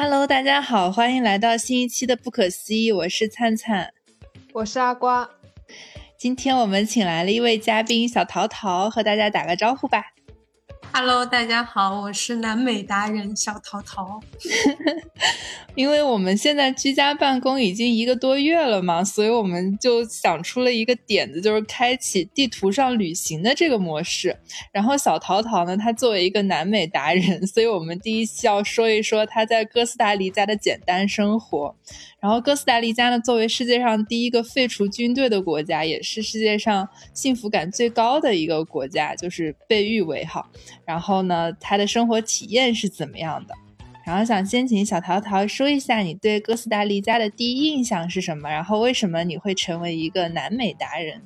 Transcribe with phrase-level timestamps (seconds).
[0.00, 3.92] Hello，大家好，欢迎来到新一期的不可思议，我是灿灿，
[4.52, 5.28] 我是阿瓜。
[6.16, 10.04] 今天我们请来了一位嘉宾小桃桃，和大家打个招呼吧。
[10.92, 14.20] Hello，大家好，我是南美达人小桃桃。
[15.74, 24.36] 因为我们现在居家办公已经一个多月了嘛，所以我们就想出了一个点子，就是开启地图上旅行的这个模式。
[24.72, 31.76] 然后小桃桃呢，她作为一个南美达人，所以我们第一期要说一说她在哥斯达黎加的简单生活。
[32.20, 40.44] 然后哥斯达黎加呢，作为世界上第一个废除军队的国家，也是世界上幸福感最高的一个国家，就是被誉为哈。
[40.84, 43.54] 然后呢，他的生活体验是怎么样的？
[44.04, 48.48] 然后想先请小桃桃说一下你对哥斯达黎加的第一印象是什么？
[48.48, 51.22] 然后为什么你会成为一个南美达人？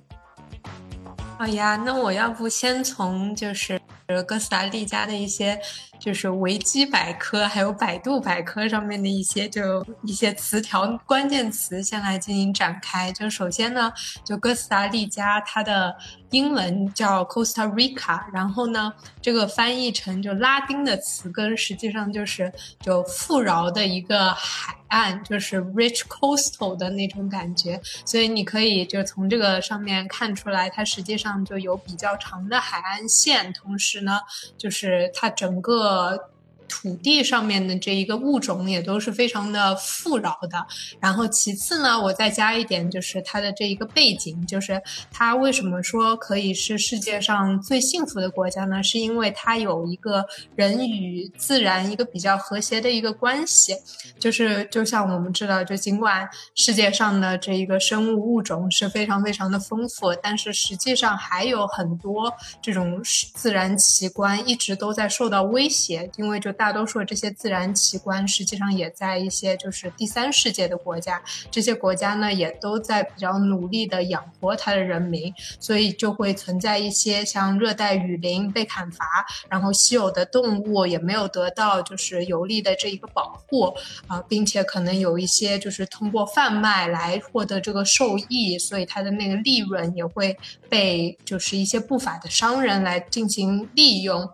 [1.38, 3.80] 好呀，那我要不先从就是
[4.20, 5.60] 哥斯达黎加的一些。
[6.00, 13.12] 就是维基百科还有百度百科上面的一些就一些词条关键词，先来进行展开。
[13.12, 13.92] 就首先呢，
[14.24, 15.96] 就哥斯达黎加它的
[16.30, 27.80] 英文叫 Costa Rica，然后呢，这个翻译成就拉丁的词根，实际上就是就富饶的一个海岸，就是 rich coastal 的那种感觉。
[28.04, 34.20] 所以你可以就从这个上面看出来，它实际上就有比较长的海岸线，同时呢，
[34.58, 36.31] 就是它整个。
[36.72, 40.66] 土地上面的这一个物种也都是非常的富饶的。
[40.98, 48.82] 然后其次呢，我再加一点，就是它的这一个背景，就是它为什么说可以是世界上最幸福的国家呢？
[48.82, 50.24] 是因为它有一个
[50.56, 53.76] 人与自然一个比较和谐的一个关系。
[54.18, 62.98] 就是就像我们知道，就尽管世界上的这一个生物物种是非常非常的丰富，但是实际上还有很多这种
[63.34, 66.50] 自然奇观一直都在受到威胁，因为就。
[66.62, 79.04] 大多数这些自然奇观，实际上也在一些就是第三世界的国家，这些国家呢也都在比较努力的养活它的人民，所以就会存在一些像热带雨林被砍伐，
[79.48, 83.74] 然后稀有的动物也没有得到就是有力的这一个保护
[84.06, 94.30] 啊，并且可能有一些就是通过贩卖来获得这个受益，所以它的那个利润也会被就是一些不法的商人来进行利用。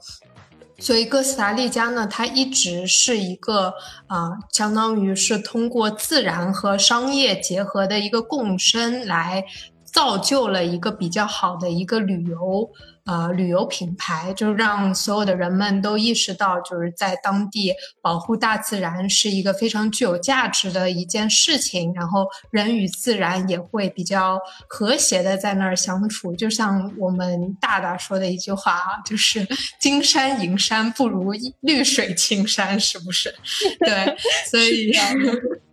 [0.78, 3.74] 所以哥斯达黎加呢，它一直是一个
[4.06, 9.44] 啊，相当于是通过自然和商业结合的一个共生，来
[9.84, 12.70] 造就了一个比较好的一个旅游。
[13.08, 21.94] 呃，旅游品牌就让所有的人们都意识到，就是在当地保护大自然是一个非常具有价值的一件事情。
[21.94, 24.38] 然后人与自然也会比较
[24.68, 26.36] 和谐的在那儿相处。
[26.36, 29.48] 就像我们大大说的一句话啊，就是
[29.80, 33.34] “金山银山不如绿水青山”，是不是？
[33.80, 34.16] 对，
[34.50, 34.92] 所 以。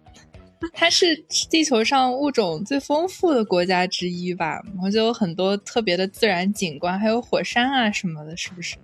[0.74, 1.16] 它是
[1.50, 8.76] 地球上物种最丰富的国家之一吧，然后就有很多特别的自然景观，还有火山啊什么的，是不是？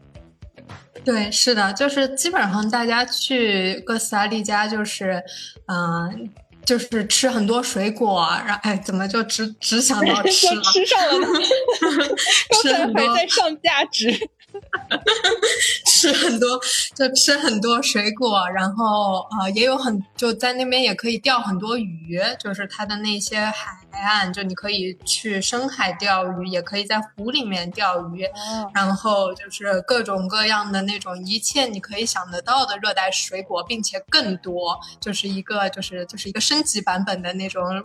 [1.03, 5.23] 对，是的，就是基本上大家去哥斯达黎加，就是
[5.67, 6.29] 嗯，
[6.63, 10.61] 就是吃很多水果，然后哎，怎么就只只想到 吃了？
[10.61, 11.27] 吃上了呢？
[12.63, 14.11] 刚才还在上价值。
[15.85, 16.59] 吃很多，
[16.95, 28.27] 就吃很多水果，然后呃，也有很就在那边也可以钓很多鱼，就是它的那些海岸，就你可以去深海钓鱼，也可以在湖里面钓鱼，
[28.73, 37.83] 然后就是各种各样的那种一切你可以想得到的热带水果，并且更多，就是一个就是就是一个升级版本的那种。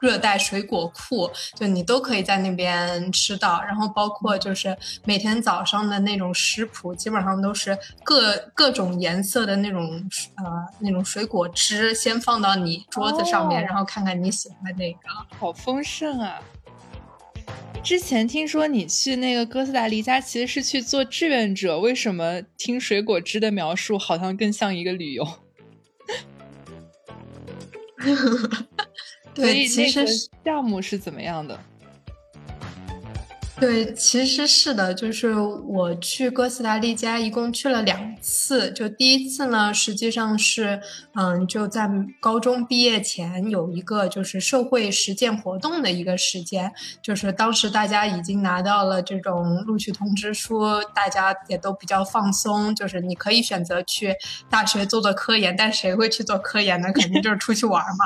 [0.00, 10.02] 热带水果库，就你都可以在那边吃到，然后包括就是每天早上的那种食谱，基本上都是各各种颜色的那种
[10.36, 10.44] 呃
[10.80, 14.98] 那种水果汁，先放到你桌子上面，然后看看你喜欢哪个。
[15.38, 16.40] 好丰盛啊！
[17.82, 25.24] 之前听说你去那个哥斯达黎加其实是去做志愿者，为什么听水果汁的描述好像更像一个旅游？
[29.36, 30.06] 所以那个
[30.44, 31.58] 项目是怎么样的？
[33.58, 38.70] 对，其实是的，就是我去哥斯达黎加一共去了两次。
[38.72, 40.78] 就第一次呢，实际上是，
[41.14, 41.88] 嗯，就在
[42.20, 46.70] 高中毕业前有一个就是社会实践活动的一个时间。
[47.00, 50.60] 就是当时大家已经拿到了这种录取通知书，
[50.94, 54.14] 大家也都比较放松，就是你可以选择去
[54.50, 56.92] 大学做做科研，但谁会去做科研呢？
[56.92, 58.04] 肯定就是出去玩嘛。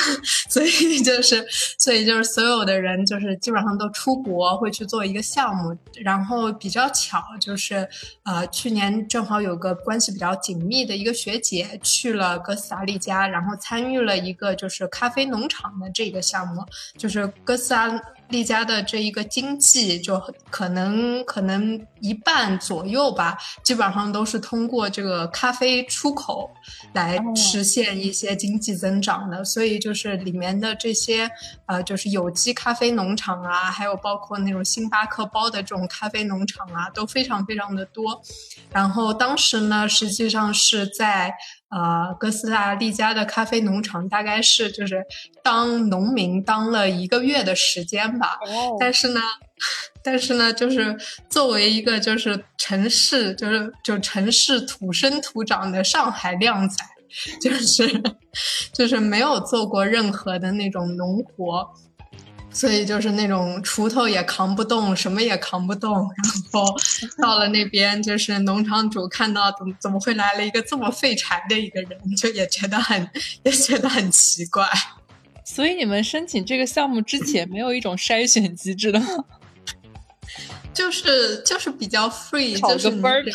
[0.50, 1.42] 所以就是，
[1.78, 4.81] 所以就是所有的人就是基本上都出国会去。
[4.82, 7.88] 去做一个项目，然后比较巧就是
[8.24, 16.66] 呃去年正好有个关系比较紧密的一个学姐去了哥斯达黎加，然后参与了一个就是咖啡农场的这个项目，
[16.98, 18.02] 就是哥斯达。
[18.32, 20.20] 丽家的这一个经济就
[20.50, 26.50] 可能可能一半左右吧，基本上都是通过这个咖啡出口
[26.92, 29.44] 来实现一些经济增长的。
[29.44, 31.30] 所以就是里面的这些
[31.66, 38.20] 呃，就是有机咖啡农场啊，还有包括那种星巴克包的这种咖啡农场啊，都非常非常的多。
[38.72, 41.34] 然后当时呢，实际上是在。
[41.72, 45.02] 呃，哥斯达黎加的咖啡农场大概是就是
[45.42, 48.38] 当农民当了一个月的时间吧。
[48.46, 48.76] 哦。
[48.78, 49.20] 但是呢，
[50.04, 50.96] 但是呢，就是
[51.30, 56.84] 作为一个就是城市，就是就城市土生土长的上海靓仔，
[57.40, 58.02] 就是
[58.72, 61.66] 就是没有做过任何的那种农活。
[62.52, 65.92] 所以就是那种锄头也扛不动，什么也扛不动。
[65.94, 66.66] 然后
[67.20, 73.10] 到了那边，就是农场主看到怎么怎么会来了一个这么废柴的一个人，就也觉得很
[73.42, 74.66] 也觉得很奇怪。
[75.44, 79.06] 所以你们申请这个项目之前没有一种筛选机制的吗？
[80.72, 83.32] 就是就是比较 free，就是分儿皮。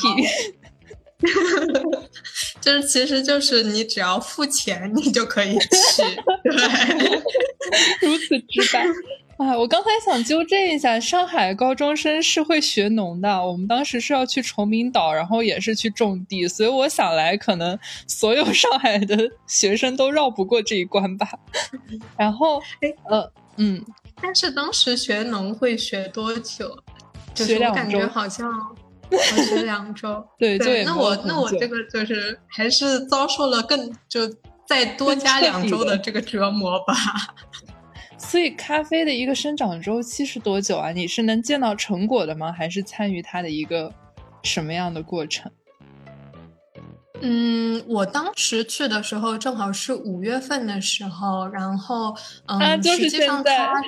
[2.61, 5.67] 就是其实就是你只要付钱，你就可以去。
[6.43, 7.21] 对。
[8.01, 8.85] 如此直白
[9.37, 9.57] 啊！
[9.57, 13.45] 我刚才想纠正一下，上海高中生是会学农的。
[13.45, 17.77] 我们当时是要去崇明岛，然后也是去种地，所以我想来，可能
[18.07, 21.27] 所有上海的学生都绕不过这一关吧。
[22.17, 22.61] 然后，
[23.09, 23.83] 呃，嗯，
[24.21, 26.77] 但是当时学农会学多久？
[27.35, 28.49] 学两周，感觉好像
[29.09, 30.25] 学两周。
[30.39, 34.21] 对对，那我那我这个就是还是遭受了更就。
[34.69, 36.93] 再多加两周的这个折磨吧。
[38.19, 40.91] 所以，咖啡的一个生长周期是多久啊？
[40.91, 42.51] 你是能见到成果的吗？
[42.51, 43.89] 还是参与它的一个
[44.43, 45.49] 什么样的过程？
[47.21, 52.13] 嗯，我当时去的时候正好是五月份的时候，然后
[52.47, 53.81] 嗯，实际上它。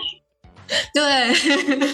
[0.93, 1.33] 对，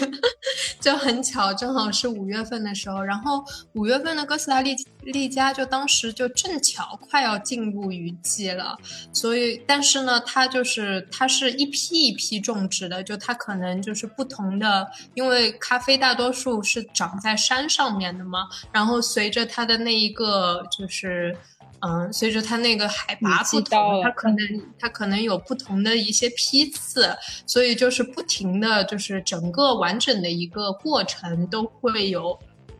[0.80, 8.76] 就很巧，正好是五月份的时候，然后五月份的哥斯达黎黎加就当时就正巧快要进入雨季了，
[9.12, 21.36] 所以但是呢，它就是它是一批一批种植的，就它可能就是不同的，因为咖啡大多数是长在山上面的嘛，然后随着它的那一个就是。
[21.86, 24.38] 嗯，随着它那个海拔不同，它可能
[24.78, 27.16] 它可能有不同的一些批次，
[27.46, 32.36] 所以就是不停的就是整个完整的一个过程都会有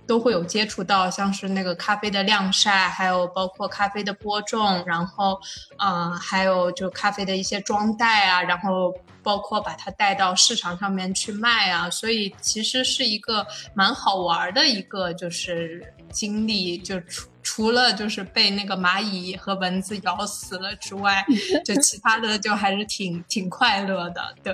[0.07, 5.39] 都会有接触到，像是那个咖啡的晾晒，还有包括咖啡的播种，然后
[5.79, 8.93] 嗯，还有就咖啡的一些装袋啊，然后
[9.23, 17.29] 包括把它带到市场上面去卖啊，所以其实是一个蛮好玩的一个就是经历，就出。
[17.49, 21.25] 除了就是被那个蚂蚁和蚊子咬死了之外，
[21.65, 24.21] 就其他的就还是挺挺快乐的。
[24.43, 24.53] 对，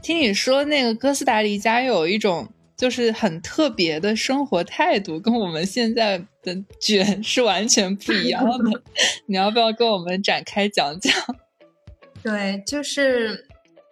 [0.00, 8.82] 听你说那个哥斯达黎加有一种就是很特别的生活态度，跟我们现在的卷是完全不一样的。
[9.28, 11.12] 你要不要跟我们展开讲讲？
[12.24, 13.46] 对，就是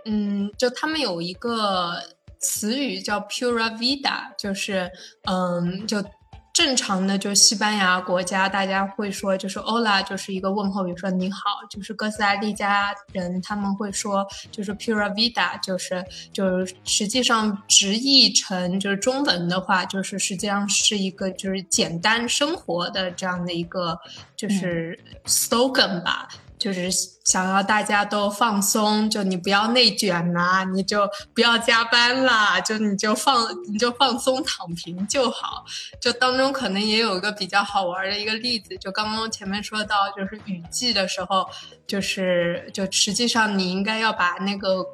[0.06, 1.93] 嗯，就他们有一个
[2.41, 4.91] 词语叫 “pura vida”，就是
[5.29, 6.03] 嗯，就。
[6.52, 11.38] 正常的就西班牙国家，大家会说就是 Hola，就是一个问候比如，说你好。
[11.70, 23.98] 就是哥斯达黎加人他们会说就是 Pura Vida，就是就是实际上直译成就是中文的话，就是实际上是一个就是简单生活的这样的一个
[24.36, 26.29] 就是 slogan 吧。
[26.62, 26.88] 就是
[27.24, 35.64] 想要大家都放松，就你不要内卷呐，你就不要加班啦，就你就放你就放松躺平就好。
[36.00, 41.48] 就当中可能也有一个比较好玩的一个例子，就刚刚前面说到，就是雨季的时候，
[41.84, 44.86] 就是就实际上你应该要把那个。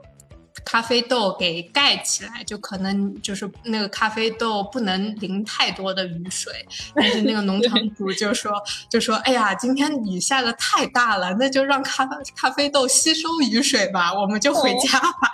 [0.65, 6.53] 咖啡豆给盖起来，就可能就是那个咖啡豆不能淋太多的雨水。
[6.95, 8.53] 但是那个农场主就说，
[8.91, 15.31] 就说：“哎呀，今天雨下的太大了，那就让咖咖啡豆吸收雨水吧，我们就回家吧。”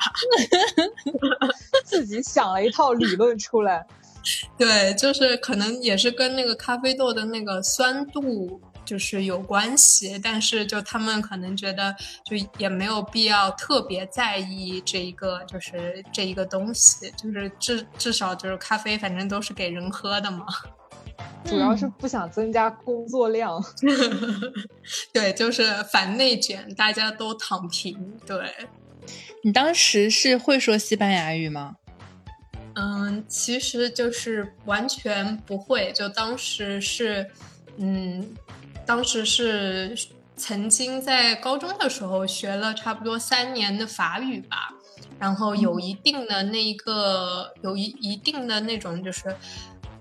[1.85, 3.87] 自己想了一套理论出来。
[4.57, 8.61] 对，就是可能也是跟那个咖啡豆的那个酸度。
[8.85, 20.47] 就是有关系，但是就他们可能觉得，就也没有必要特别在意这一个，就是这一个东西，就是至至少就是咖啡，反正都是给人喝的嘛。
[21.45, 23.63] 主要是不想增加工作量。
[25.13, 28.19] 对，就是反内卷，大家都躺平。
[28.27, 28.53] 对，
[29.43, 31.77] 你当时是会说西班牙语吗？
[32.77, 35.93] 嗯，其实就是完全不会。
[35.93, 37.31] 就当时是，
[37.77, 38.35] 嗯，
[38.87, 39.97] 当时是
[40.37, 44.75] 曾经在高中的时候学了差不多三年的法语吧，
[45.19, 49.35] 然后有一定的那一个有一一定的那种就是。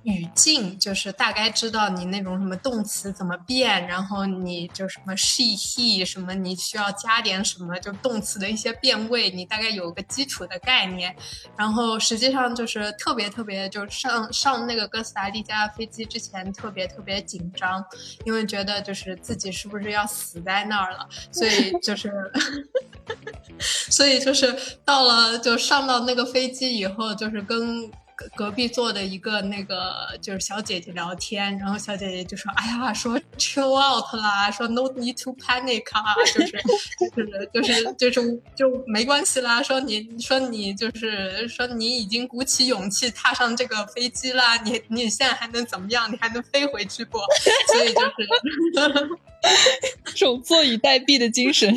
[0.04, 11.16] 语境就是大概知道你那种什么动词怎么变，然后你就什么 she he 什么，你需要加点什么，就动词的一些变位，你大概有个基础的概念。
[11.58, 17.84] 然后实际上就是特别特别，就上上那个哥斯达黎加飞机之前特别特别紧张，
[18.26, 22.12] 因为觉得就是自己是不是要死在那儿了，所以就是，
[23.90, 27.90] 所以就是到了就上到那个飞机以后，就是跟。
[28.36, 36.52] 隔壁坐的一个那个就是小姐姐聊天，然后小姐姐就说：“哎呀，说 chill out 啦，说 no need to panic 啊，就是
[37.14, 39.62] 就是就是就是就没关系啦。
[39.62, 46.12] 说你说你就是说你已经鼓起勇气踏上这个飞机啦，你你现在还能怎么样？
[46.12, 47.18] 你还能飞回去不？
[47.68, 49.10] 所以就是
[50.16, 51.76] 这种坐以待毙的精神。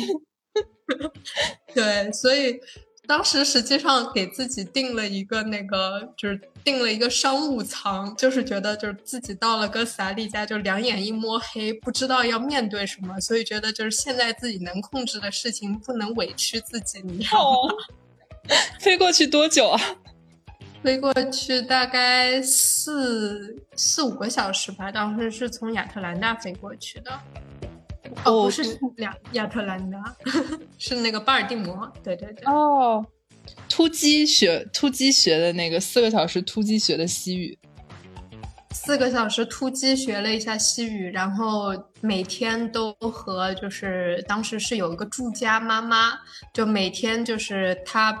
[1.73, 2.59] 对，所以。”
[3.07, 17.73] 当时实际上给自己定了一个那个，就是定了一个商务舱，就是觉得就是自己到了哥斯达黎加就两眼一摸黑，不知道要面对什么，所以觉得就是现在自己能控制的事情不能委屈自己，你知道吗？
[18.79, 19.81] 飞过去多久啊？
[20.83, 27.19] 飞过去大概四四五个小时吧，当时是从亚特兰大飞过去的。
[28.25, 28.63] 哦，不是
[28.97, 30.15] 两亚特兰大，
[30.77, 31.91] 是那个巴尔的摩。
[32.03, 32.45] 对对对。
[32.45, 33.05] 哦，
[33.69, 37.57] 突击学突击学的那个四个小时突击学的西语，
[38.71, 46.13] 四个小时突击学了一下西语，然后每天都和就是当时是有一个住家妈妈，
[46.53, 48.17] 就每天就是她。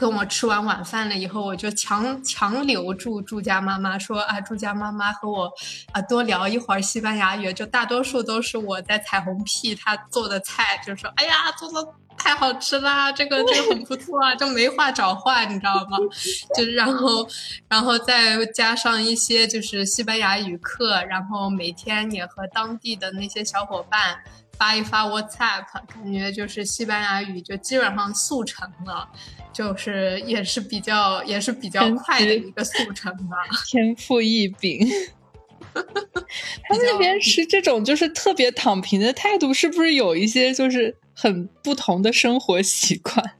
[0.00, 5.52] 跟我吃完晚饭了以后，我就强强留住住家妈妈，说啊，住家妈妈和我
[5.92, 7.52] 啊多聊一会儿西班牙语。
[7.52, 15.98] 就大多数都是我在彩虹屁她做的菜，就说哎呀，做的太好吃啦，这个 这个很不错啊，就没话找话，你知道吗？
[16.56, 17.28] 就然后
[17.68, 24.18] 然后再加上一些就是西班牙语课，然后每天也和当地的那些小伙伴
[24.60, 29.08] 发一发 WhatsApp，感觉就是西班牙语就基本上速成了。
[29.52, 33.36] 就是也是比较也是比较快的一个速成吧，
[33.66, 34.88] 天赋异禀。
[35.74, 43.32] 他们那边是这种就是特别躺平的态度，是不是有一些就是很不同的生活习惯？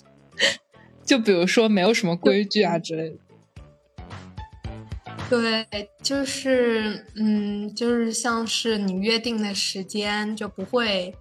[1.04, 3.16] 就比如说没有什么规矩啊之类的。
[5.30, 5.66] 对，
[6.02, 11.16] 就是嗯，就是像是你约定的时间就不会。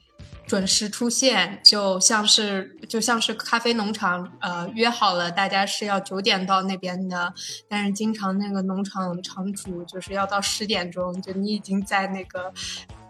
[0.48, 7.32] 准时出现，就像是就像是咖啡农场，呃，约好了大家是要九点到那边的，
[7.68, 12.52] 但是经常那个农场场主就是要到十点钟，就你已经在那个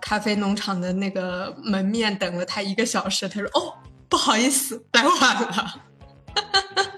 [0.02, 3.74] 咖啡农场的那个门面等了他一个小时，他说：“哦，
[4.10, 5.86] 不好意思，来晚了。”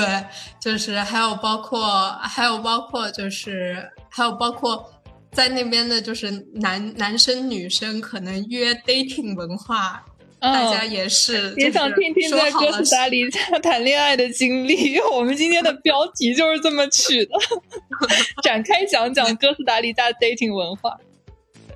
[0.00, 0.24] 对，
[0.60, 4.92] 就是还有包括还有包括就是还有包括。
[5.30, 10.02] 在那边的就是男男生女生可能约 dating 文化，
[10.40, 14.98] 大家也是也想听听在哥斯达黎加谈恋爱的经历。
[15.12, 17.32] 我们今天的标题就是这么取的，
[18.42, 20.96] 展开讲讲哥斯达黎加 dating 文化。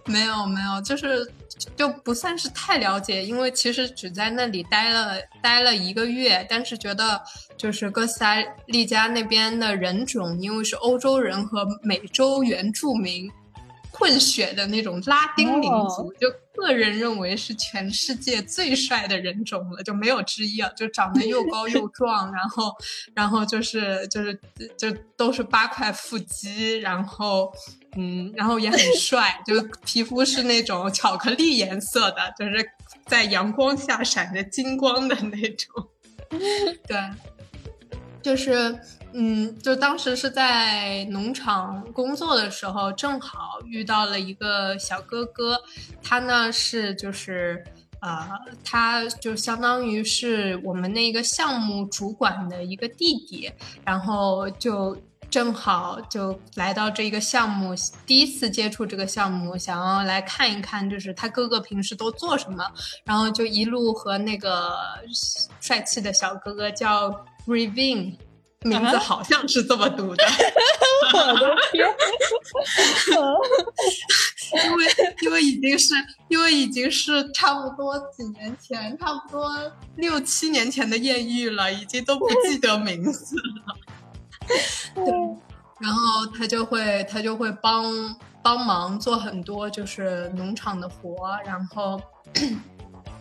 [0.06, 1.30] 没有没有，就是
[1.76, 7.22] 就不算是太了解，因为其实只在那里待了待了一个月，但是觉得
[7.56, 13.30] 就是哥斯达黎加那边的人种，因为是欧洲人和美洲原住民。
[13.94, 20.68] 混血的那种拉丁民族，就个人认为是全世界最帅的人种了，就没有之一啊！
[20.74, 22.74] 就长得又高又 壮，然后，
[23.14, 24.40] 然后就是就是
[24.78, 27.52] 就都是八块腹肌，然后
[27.96, 32.70] 嗯，然后也很帅，就皮肤是那种巧克力颜色的，就是
[33.06, 35.88] 在阳光下闪着金光的那种，
[36.86, 36.96] 对，
[38.22, 38.78] 就是。
[39.14, 45.60] 嗯，就当时是在农场工作的时候，正好遇到了一个小哥哥，
[46.02, 47.62] 他呢是就是
[48.00, 48.26] 呃，
[48.64, 53.52] 他就相当于是我们那个项目主管的一个弟弟，
[53.84, 54.96] 然后就
[55.32, 57.74] 正好就来到这一个项目，
[58.06, 62.62] 第一次接触这个项目，想要来看一看，就是他哥哥平时都做什么，
[63.04, 64.76] 然后就一路和那个
[65.60, 67.10] 帅气的小哥哥叫
[67.46, 68.16] Revin。
[68.64, 70.24] 名字好像是这么读的，
[71.12, 71.84] 我的天！
[74.64, 74.86] 因为
[75.22, 75.94] 因为已经是
[76.28, 79.50] 因为已经是差不多几年前，差不多
[79.96, 83.76] 六七年前的艳遇了，已经都不记得名字了。
[84.94, 85.04] 对，
[85.80, 87.84] 然后他就会他就会帮
[88.42, 92.00] 帮忙做很多就是农场的活，然后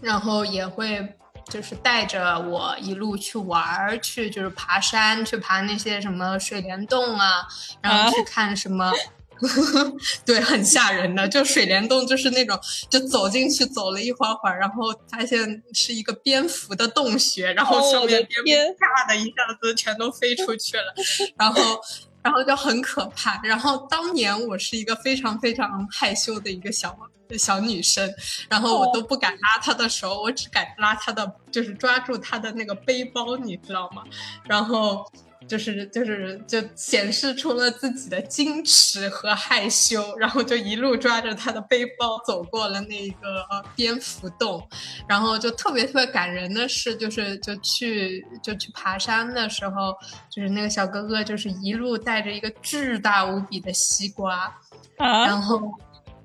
[0.02, 7.48] 然后也会就是带着我一路去玩儿，去就是爬山，去爬那些什么水帘洞啊，
[7.82, 8.92] 然后去看什么。
[10.26, 20.94] 对，很吓人的，就水帘洞，就是那种，就走进去走了一会儿会儿，然后发现是一个蝙蝠的洞穴，然后上面蝙蝠啪的一下子全都飞出去了，
[21.38, 21.82] 然后，
[22.24, 23.42] 然后就很可怕。
[23.44, 26.96] 然后当年我是一个非常非常害羞的一个小
[27.38, 28.14] 小女生，
[28.50, 34.04] 然后我都不敢拉她的手，我只敢拉她的，就是抓住她的那个背包，你知道吗？
[34.48, 35.04] 然后。
[35.48, 43.46] 就是就是就显示出了自己的矜持和害羞，然后就一路抓着他的背包走过了那个
[43.76, 44.66] 蝙蝠洞，
[45.08, 49.94] 然后就特别特别感人的是，就是就去就去爬山的时候，
[50.30, 54.56] 就是那个小哥哥就是一路带着一个巨大无比的西瓜，
[54.98, 55.60] 然后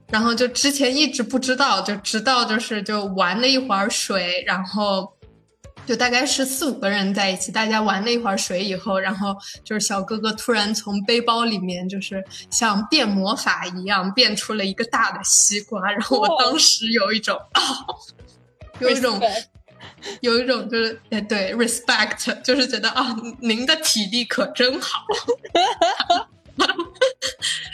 [0.09, 5.16] 然后就之前一直不知道，就直到就是就玩了一会儿水，然后。
[5.87, 17.63] 就大概是四五个人在一起，大家玩了一会儿水以后，然后就是小哥哥突然从背包里面，就是像变魔法一样变出了一个大的西瓜，然后我当时有一种啊，
[18.81, 19.21] 有一种，
[20.21, 25.05] 有一种就是哎对，respect，就是觉得啊，您的体力可真好。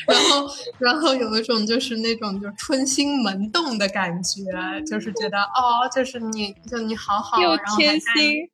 [0.07, 4.43] 然后，然后有一种就是那种就春心萌动的感觉，
[4.87, 8.49] 就是觉得哦，就是你就你好好，又贴心，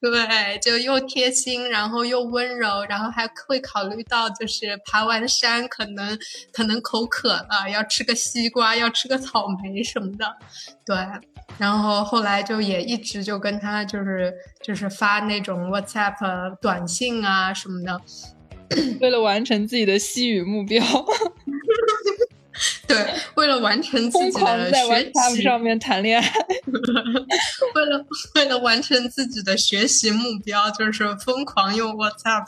[0.00, 6.18] 对，就又贴心，然后又温柔，然后还会考虑到就是爬完山可能
[6.52, 10.36] 可能口渴了，要吃个西瓜，要吃个草莓什么的，
[10.84, 10.96] 对。
[11.58, 18.00] 然后后来就也一直就跟他就是就是发那种 WhatsApp 短信啊什么的。
[19.00, 20.84] 为了完成自己的西语目标，
[22.86, 22.96] 对，
[23.34, 26.32] 为了完成自己的学习上面谈恋爱，
[27.74, 32.46] 为了为了完成自己的学习目标，就是疯狂用 WhatsApp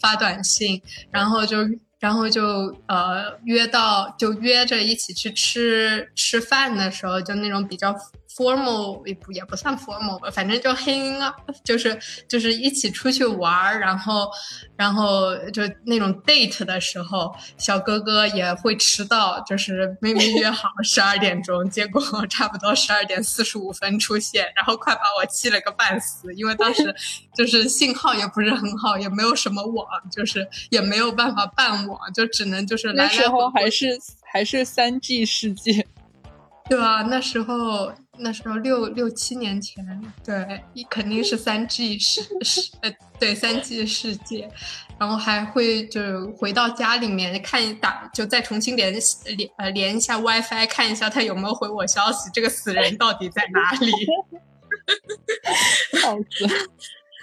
[0.00, 1.58] 发短信，然后就
[1.98, 7.94] 然后就呃约到就约着一起去吃吃饭的时候，就那种比较。
[8.36, 14.28] Formal 也不也不算 formal 吧，反正就 hang 啊，就是就是一起出去玩儿，然后
[14.76, 26.94] 然后就那种 date 的时候，小哥哥也会迟到，就是明明约好十二点钟，结果 差不多十二点四十五分出现，然后快把我气了个半死，因为当时
[27.34, 33.98] 就是信号也不是很好，也没有什么网，就是也没有办法办网，就只能就是来来回回还是
[34.30, 35.86] 还是三 G 世界，
[36.68, 37.92] 对啊，那时候。
[38.18, 39.84] 那时候六六七年前，
[40.24, 44.50] 对，肯定是三 G 世世呃，对三 G 世界，
[44.98, 49.02] 然后还会就回到家里面看打，就再重新连连
[49.56, 53.92] 呃连一下 WiFi，看一下他有没有回我消息，这个死人到底在哪里？
[56.00, 56.46] 笑死！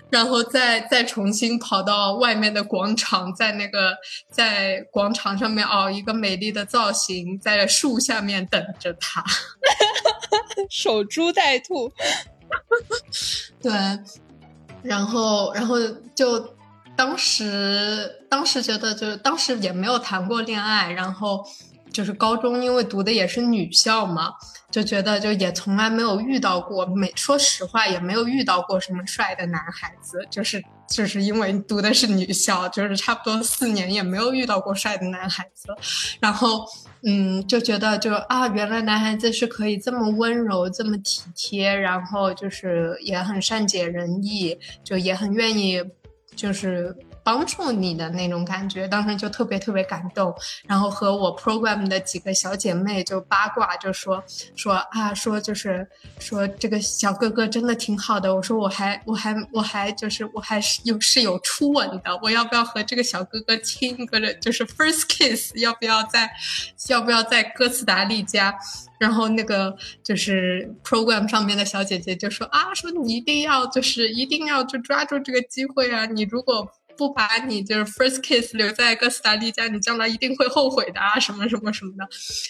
[0.09, 3.95] 然后再再重新跑到外面的广场，在那个
[4.29, 9.23] 在广场上面凹一个美丽的造型，在树下面等着他，
[10.69, 11.91] 守株待兔。
[13.61, 13.71] 对，
[14.83, 15.77] 然后然后
[16.13, 16.55] 就
[16.95, 21.43] 当时当时觉得就是当时也没有谈过恋爱，然后
[21.93, 24.33] 就是高中因为读的也是女校嘛。
[24.71, 35.67] 就觉得就也从来没有遇到过，没说实话也没有遇到过什么帅的男孩子，就是就是因为读的是女校，就是差不多四年也没有遇到过帅的男孩子，
[36.19, 36.65] 然后
[37.03, 45.83] 嗯就觉得就啊原来男孩子是可以这么温柔这么体贴，然后就是也很善解人意，就也很愿意
[46.35, 46.97] 就是。
[47.23, 50.33] 帮助你的那种感觉，当时就特别特别感动，
[50.67, 54.21] 然后和我 program 的几个小姐妹就八卦，就说
[54.55, 55.87] 说啊，说就是
[56.19, 58.35] 说这个小哥哥真的挺好的。
[58.35, 64.33] 我说我还我还我还就是我还是有是有初吻的，我要不要和这个小哥哥亲一个？
[64.41, 66.29] 就是 first kiss，要不要在
[66.89, 68.53] 要不要在哥斯达黎加？
[68.99, 76.67] 然后那个就是 program 上面的小姐姐就说啊，说你一定要就是一定要就抓住这个机会啊，你如果。
[76.97, 81.19] 不把你就是 first kiss 留在哥斯达黎加，你将来一定会后悔的啊！
[81.19, 81.91] 什么什么什么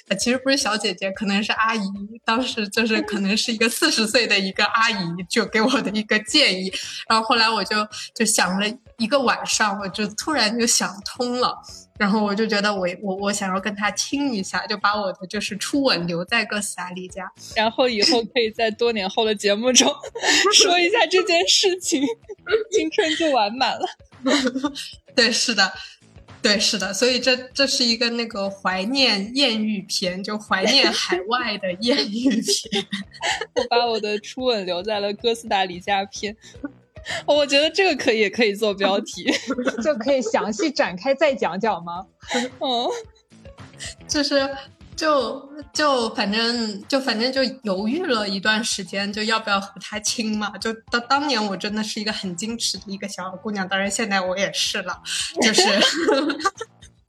[0.08, 1.82] 的，其实不是小姐姐，可能是阿姨。
[2.26, 4.96] 当时就是可能是一个四十岁的一个阿姨，
[5.30, 6.72] 就给我的一个建议。
[7.08, 7.76] 然后后来我就
[8.16, 8.66] 就想了
[8.98, 11.58] 一个晚上，我就突然就想通了。
[12.04, 19.90] 然后我就觉得我我我想要跟他亲一下，就把我的就是初吻留在哥斯达黎加，然后以后可以在多年后的节目中
[20.52, 22.04] 说一下这件事情，
[22.72, 23.86] 青春就完满了。
[25.16, 25.72] 对，是的。
[26.42, 32.86] 对，是的，所以这这是一个那个怀念艳遇片，就怀念海外的艳遇片。
[33.56, 36.36] 我把我的初吻留在了哥斯达黎加片，
[37.26, 39.26] 我觉得这个可以，也可以做标题，
[39.84, 42.06] 就可以详细展开再讲讲吗？
[42.60, 42.90] 嗯，
[44.08, 44.50] 就是。
[44.96, 50.56] 就就反正就反正就犹豫了一段时间，就要不要和他亲嘛？
[50.60, 55.02] 就当当年我真的是一个很矜持的一个小姑娘，当然现在我也是了。
[55.42, 55.64] 就是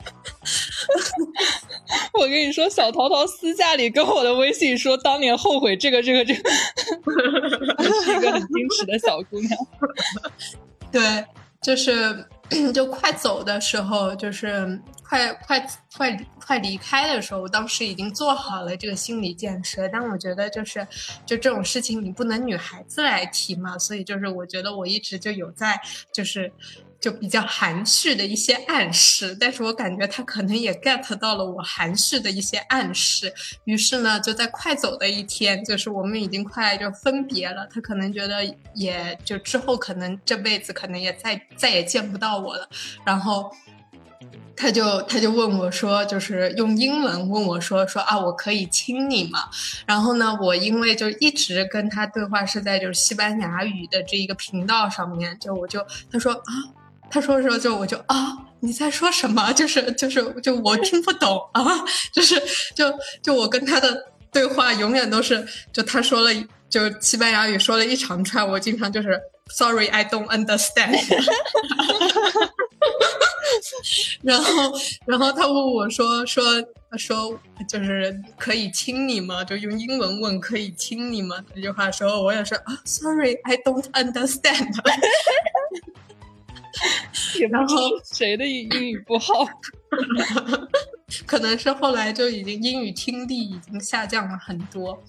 [2.15, 6.51] 我跟你说，小桃桃私下里跟我的微信说，当年后悔这个这个这个，
[8.05, 9.51] 是一个很矜持的小姑娘。
[10.93, 11.25] 对，
[11.63, 12.27] 就是
[12.73, 14.81] 就快走的时候，就是。
[15.07, 15.61] 快快
[15.95, 19.87] 快快离开的时候，我当时已经做好了这个心理建设。
[19.89, 20.85] 但我觉得，就是
[21.27, 23.79] 就这种事情，你不能女孩子来提嘛。
[23.79, 25.79] 所以就是我觉得我一直就有在，
[26.11, 26.51] 就是
[27.05, 29.37] 就比较含蓄的一些暗示。
[29.39, 33.31] 但是我感觉他可能也 get 到了我含蓄的一些暗示。
[33.65, 37.69] 于是呢，就在快走的一天，就是我们已经快就分别了。
[37.71, 38.43] 他可能觉得，
[38.75, 42.67] 也就之后可能这辈子可能也再再也见不到我了。
[43.05, 43.55] 然后。
[44.57, 49.41] 他就他就问我说，就是用英文问我说说啊，我可以亲你吗？
[49.85, 56.55] 然后呢，我因为就一直跟他对话是在就是西班牙语的这一个频道上面，就我就他说啊，
[57.15, 59.53] 他说的时候就我就啊，你在说什么？
[59.53, 61.63] 就是就是就我听不懂啊，
[62.13, 62.43] 就是
[62.75, 66.31] 就就我跟他的对话永远都是就他说了
[66.69, 70.99] 就西班牙语说了一长串，我经常就是 Sorry I don't understand。
[74.23, 74.73] 然后，
[75.07, 76.43] 然后他问我说：“说
[76.97, 79.45] 说就是可以亲你吗？
[79.45, 84.75] 就用英文问可以亲你吗？”这句话时候，我也是啊，Sorry，I don't understand。
[87.51, 89.47] 然后 谁的英语不好？
[91.27, 95.03] 可能是后来就已经英语听力已经下降了很多。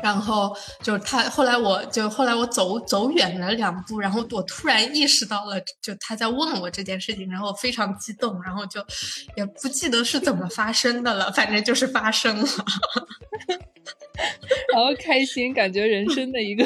[0.00, 8.80] 然后就他后来我就后来我走走远了两步，然后我突然意识到了，就他在问我这件事情，然后非常激动，然后就
[9.36, 12.46] 也不记得是怎么发生的了，反正就是发生了，
[14.72, 16.64] 然后开心，感觉人生的一个，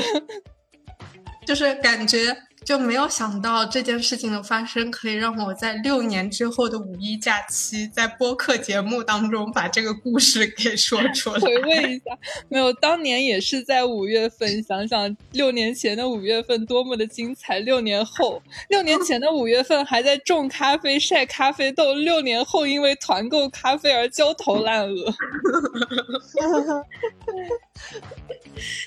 [1.46, 2.37] 就是感觉。
[2.64, 11.40] 就没有想到这件事情的发生，可以让我在六年之后的五一假期，在播客节目当中把这个故事给说出来。
[11.40, 12.16] 回味一下，
[12.48, 17.59] 没有，当年也是在五月份，想想六年前的五月份多么的精彩。
[17.61, 25.12] 六年后，六年前的五月份还在种咖啡、晒咖啡豆，六年后因为团购咖啡而焦头烂额。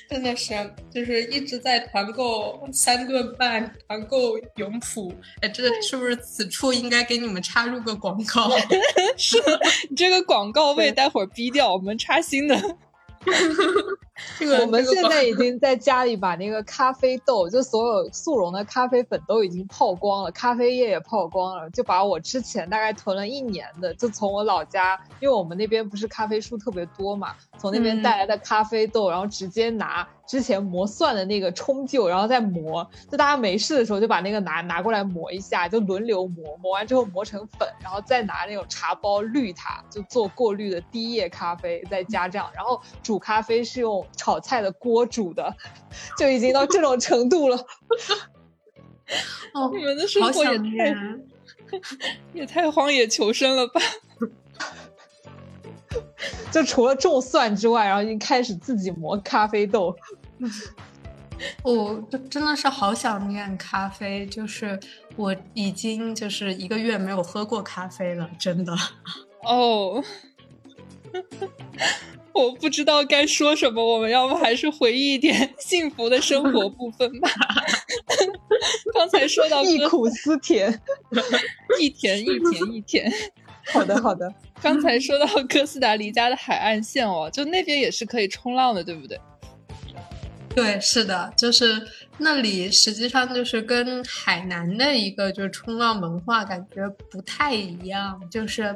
[0.10, 0.54] 真的是，
[0.94, 5.14] 就是一直在团购三顿半， 团购永璞。
[5.42, 8.50] 哎，这 是不是此处应该给你们插入个广告？
[9.18, 9.38] 是，
[9.90, 12.78] 你这个广告位待会儿逼掉，我们插新的。
[14.38, 30.08] 这个我们现在已经在家里把那个咖啡豆，就所有速溶的咖啡粉都已经泡光了，咖啡液也泡光了，就把我之前大概囤了一年的，就从我老家，因为我们那边不是咖啡树特别多嘛，从那边带来的咖啡豆，然后直接拿。
[30.28, 45.56] 之前磨蒜的那个冲臼，然后再磨，就大家没事的时候就把那个拿拿过来磨一下，就轮流磨，磨完之后磨成粉，然后再拿那种茶包滤它，就做过滤的低液咖啡，再加这样，然后煮咖啡是用炒菜的锅煮的，
[46.18, 47.58] 就已经到这种程度了。
[49.54, 50.96] 哦， 你们的生活也太
[52.34, 53.82] 也太荒野求生了吧！
[56.56, 59.94] 就除了种蒜之外，然后已经开始自己磨咖啡豆。
[61.64, 64.80] 我就真的是好想念咖啡，就是
[65.18, 68.74] 我已经就是一个月没有喝过咖啡了，真的。
[69.44, 70.02] 哦，
[72.32, 77.30] 我不知道该说什么，我们要不还是回忆一点幸福的生活部分吧。
[78.96, 80.82] 刚才说到忆苦思甜，
[81.82, 83.12] 一甜一甜一甜。
[83.74, 84.32] 好的，好的。
[84.62, 89.20] 刚才说到哥斯达黎加的海岸线哦，就那边也是可以冲浪的，对不对？
[90.56, 91.86] 对，是的，就是
[92.20, 98.74] 那里实际上就是跟海南的一个就是冲浪文化感觉不太一样，就是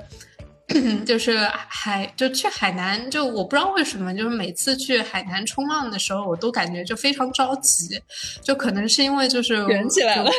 [1.06, 1.38] 就是
[1.69, 8.02] 海就去海南，就我不知道为什么，就是每次去海南冲浪的时候，我都感觉就非常着急，
[8.41, 10.30] 就可能是因为就是卷起来了。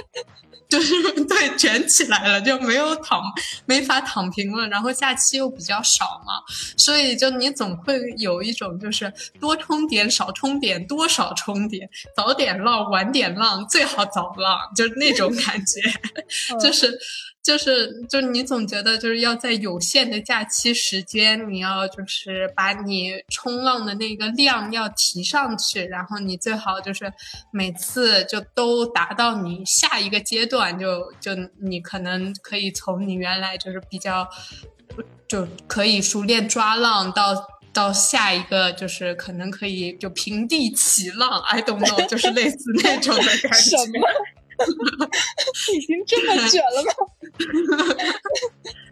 [0.71, 3.21] 就是对卷起来了，就没有躺，
[3.67, 4.67] 没法躺平了。
[4.69, 6.35] 然后假期又比较少嘛，
[6.77, 15.83] 所以就你总会有一种就是多充点少充点，多少充点，早点浪晚点浪，最好早浪，就是那种感觉，
[16.59, 16.99] 就是。
[17.42, 27.11] 就是，就你总觉得就是要在有限的假期时间，你要就是把你冲浪的那个量要提上去，然后你最好就是
[27.50, 34.29] 每次就都达到你下一个阶段，就就你可能可以从你原来就是比较
[35.26, 37.35] 就可以熟练抓浪，到
[37.72, 43.76] 到下一个就是可能可以就平地起浪，I don't know，就是类似那种的感觉。
[45.75, 46.92] 已经这么卷了吗？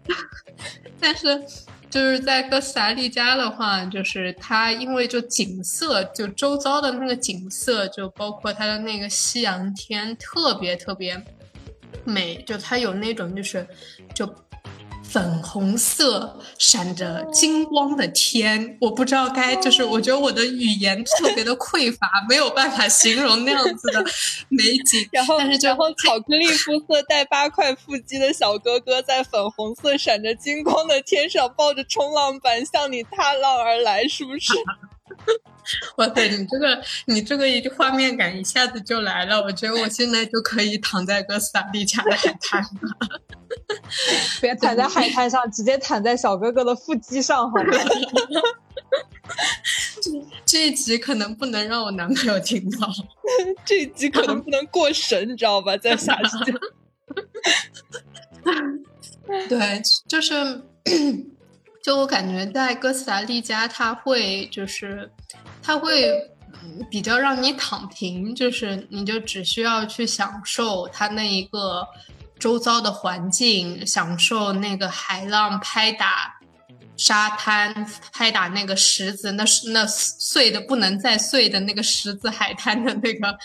[0.99, 1.43] 但是
[1.89, 11.23] 就是在哥斯达黎加的话，就是它因为就景色，就周遭的那个景色，就包括它的那个夕阳天，特别特别
[12.03, 12.41] 美。
[12.43, 13.67] 就它有那种就是
[14.13, 14.27] 就。
[15.11, 24.03] 粉红色闪着金光的天，我不知道该就是，我觉得我的语言特别的匮乏，没有办法形容那样子的
[24.49, 25.07] 美景。
[25.11, 34.53] 然后，但是然后巧克力肤色带八块腹肌的小哥哥在粉红色闪着金光的天上抱着冲浪板向你踏浪而来，是不是？
[35.97, 42.69] 哇塞，你这个你这个一画面感一下子就来了，我觉得我现在就可以躺在哥斯达黎加的海滩了。
[44.41, 47.73] 别躺在海滩上，直接躺在小哥哥的腹肌上好吗？
[50.01, 50.11] 这
[50.45, 52.89] 这一集可能不能让我男朋友听到，
[53.65, 55.75] 这一集可能不能过审，你知道吧？
[55.77, 56.53] 在下去，
[59.47, 60.63] 对，就是。
[61.81, 65.09] 就我感觉，在哥斯达黎加，他会就是，
[65.69, 66.11] 他会
[66.89, 71.87] 比较让你躺平，就是你就只需要去享受他那一个
[72.39, 76.35] 周遭的环境，享受那个海浪拍打。
[76.97, 83.37] 沙滩拍打那个石子，那是那碎的不能再碎的那个石子海滩的那个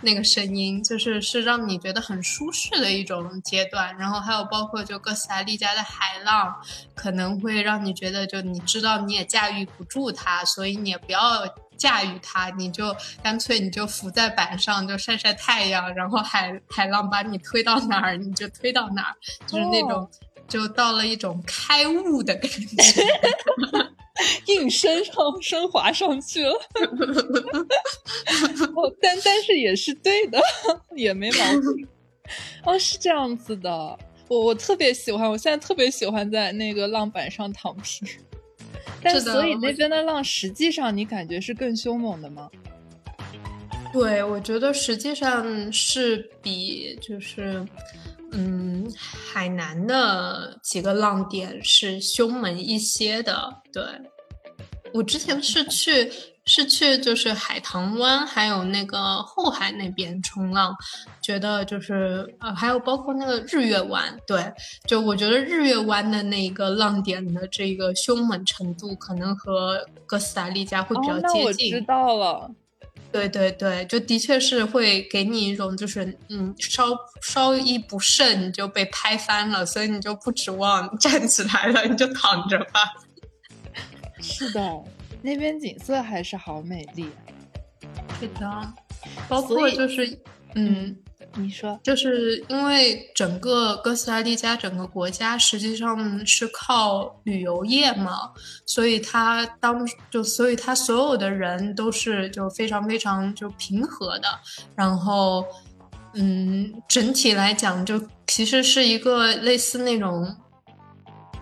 [0.00, 3.96] 那个声音，就是是让你觉得很舒适的一种阶段。
[3.98, 6.54] 然后还有包括就哥斯达黎加的海浪，
[6.94, 11.44] 可能会让你觉得就你知道你也驾驭不住它，所以你也不要
[11.80, 19.16] 驾驭它，你就干脆你就浮在板上就晒晒太阳，然后海海浪把你推到哪儿你就推到哪儿，
[19.48, 20.08] 就是那种。
[20.48, 23.04] 就到了一种开悟的感觉，
[24.52, 26.52] 硬升上升华上去了。
[28.74, 30.42] 哦，但但是也是对的，
[30.96, 31.86] 也没毛病。
[32.64, 38.08] 哦，是这样子的，我我特别喜欢，我现在特别喜欢在那个浪板上躺平。
[39.02, 42.50] 但所以那边的浪实际上你感觉是更凶猛的吗？
[43.92, 47.66] 对，我觉得实际上是比就是。
[48.32, 53.52] 嗯，海南的几个浪点是凶猛一些的。
[53.72, 53.82] 对，
[54.94, 56.08] 我之前是去
[56.46, 60.74] 是去就是海棠湾，还有那个后海那边冲浪，
[61.22, 64.18] 觉得就是呃，还有包括那个日月湾。
[64.26, 64.52] 对，
[64.86, 71.74] 就我觉得日月湾的那个浪点的这个凶猛程度，可能和哥斯达黎加会比较接近。
[71.74, 72.50] 我知道了。
[73.12, 76.86] 对对对，就的确是会给你一种，就是嗯，稍
[77.20, 82.80] 稍一不慎你就被拍翻了，所以你就不指望站起来了，你就躺着吧。
[84.22, 84.60] 是的，
[85.22, 87.10] 那边景色还是好美丽。
[88.18, 88.74] 是的，
[89.28, 90.18] 包括就是
[90.54, 90.96] 嗯。
[91.36, 98.32] 你说，就是因为整个哥斯达黎加整个国家实际上是靠旅游业嘛，
[98.66, 104.26] 所以它当就所以它所有的人都是就非常非常就平和的，
[104.74, 105.44] 然后
[106.14, 110.36] 嗯，整体来讲就其实是一个类似那种。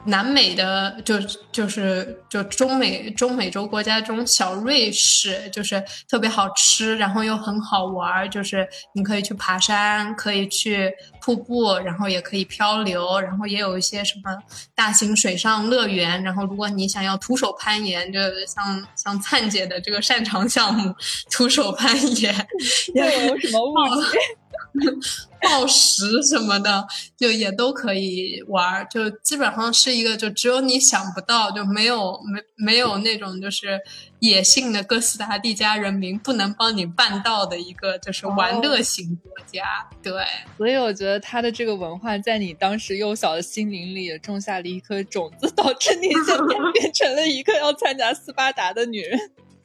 [0.08, 1.18] 南美的就
[1.52, 10.90] 就是就中美中美洲国家中小瑞士，就是特别好吃，然后又很好玩，就是你可以去爬山，可以去
[11.20, 14.34] 瀑布，然后也可以漂流，然后也有一些什么
[14.74, 20.94] 大型水上乐园，然后如果你想要徒手攀岩，就像像灿姐的这个擅长项目，
[21.30, 22.34] 徒手攀岩，
[22.94, 23.74] 也有什么误
[24.10, 24.18] 解？
[25.40, 26.86] 暴食什么的，
[27.16, 33.80] 就也都可以玩，就基本上是一个，就只有你想不到，就没有没没有那种就是
[34.18, 39.88] 野性的哥斯达黎加人民不能帮你办到的一个，就是玩乐型国家。
[40.02, 40.12] 对，
[40.56, 49.18] 所以我觉得他的这个文化在你当时幼小的心灵里也种下了一颗种子， 导致你现在变成了一个要参加斯巴达的女人。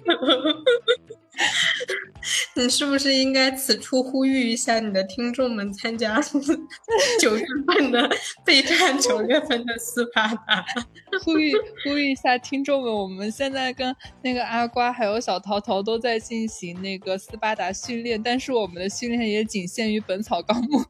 [2.56, 6.22] 你是不是应该此处呼吁一下你的听众们参加
[7.20, 8.10] 九月份的
[8.46, 10.64] 备战九月份的斯巴达？
[11.26, 11.52] 呼吁
[11.84, 20.82] 呼吁一下听众们，我们现在跟那个阿瓜还有小桃桃都在进行那个斯巴达训练，但是我们的训练也仅限于《本草纲目》。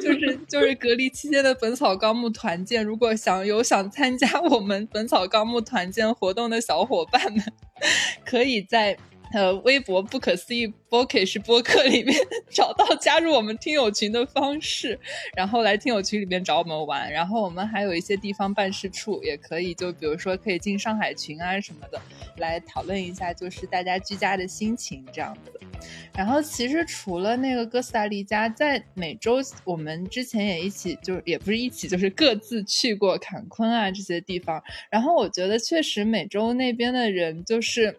[0.00, 7.44] 就是就是隔离期间的《本草纲目》团建，如果想有想参加我们《本草纲目》团建活动的小伙伴们，
[8.24, 8.96] 可以在。
[9.32, 12.16] 呃，微博不可思议 bookish 播客里面
[12.50, 14.98] 找到加入我们听友群的方式，
[15.36, 17.10] 然后来听友群里面找我们玩。
[17.12, 22.00] 然后我们还有一些地方办事处，也可以就比如说可以进上海群啊什么的，
[22.38, 25.52] 来讨论一下就是大家居家的心情这样子。
[26.12, 34.60] 然后其实除了那个哥斯达黎加，在美洲我们之前也一起，就是也不是一起，就是各自去过坎昆啊这些地方。
[34.90, 37.96] 然后我觉得确实美洲那边的人就是。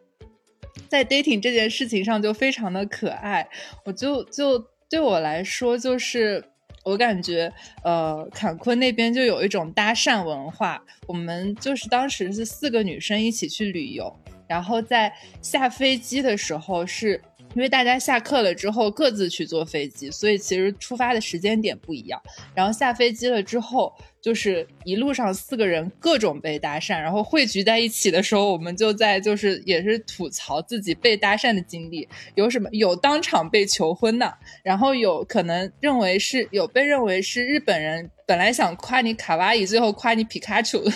[0.89, 3.47] 在 dating 这件事情上就非常的可爱，
[3.85, 6.43] 我就就对我来说，就是
[6.83, 7.51] 我感觉，
[7.83, 10.83] 呃，坎昆那边就有一种搭讪文化。
[11.07, 14.13] 我们就是当时是四个女生一起去旅游，
[14.47, 17.21] 然后在下飞机的时候是。
[17.53, 22.21] 因为大家下课了之后各自去坐飞机，所以其实出发的时间点不一样。
[22.55, 34.33] 然后下飞机了之后，就是一路上四个人各种被搭讪，然后汇聚在一起的时候，我们就在就是也是吐槽自己被搭讪的经历，有什么有当场被求婚的，
[34.63, 40.91] 然后有可能认为是有被认为是日本人本来想夸你卡哇伊，最后夸你皮卡丘的。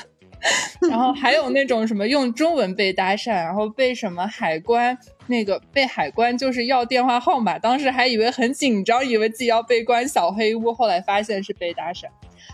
[0.89, 12.05] 然后还有那种什么用中文被搭讪，然后被什么海关那个被海关就是要电话号码，当时还以为很紧张，以为自己要被关小黑屋，后来发现是被搭讪。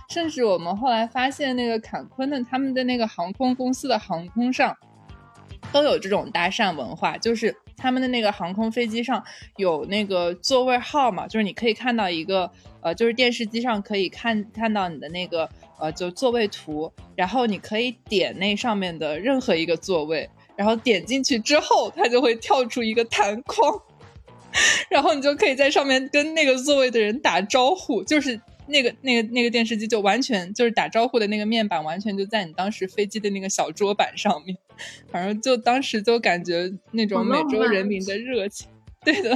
[0.10, 4.76] 甚至我们后来发现，那个坎昆的他们的那个航空公司的航空上
[5.72, 9.22] 都有这种搭讪文化，就是他们的那个航空飞机上
[9.58, 12.50] 有那个座位号嘛，就是你可以看到一个
[12.82, 15.50] 呃，就是电视机上可以看看到你的那个。
[15.82, 23.82] 呃，就座位图，然后你可以点那上面的任何一个座位，然后点进去之后，它就会跳出一个弹框，
[24.92, 34.56] 然后你就可以在上面跟那个座位的人打招呼，就是那个那个那个电视机就完全就是打招呼的那个面板，完全就在你当时飞机的那个小桌板上面，
[35.10, 38.68] 反正就当时就感觉那种美洲人民的热情，
[39.04, 39.36] 对的，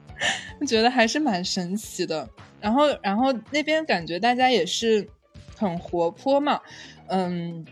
[0.60, 2.28] 我觉得还是蛮神奇的。
[2.60, 5.08] 然后，然后那边感觉大家也是。
[5.60, 6.58] 很活泼嘛，
[7.08, 7.62] 嗯，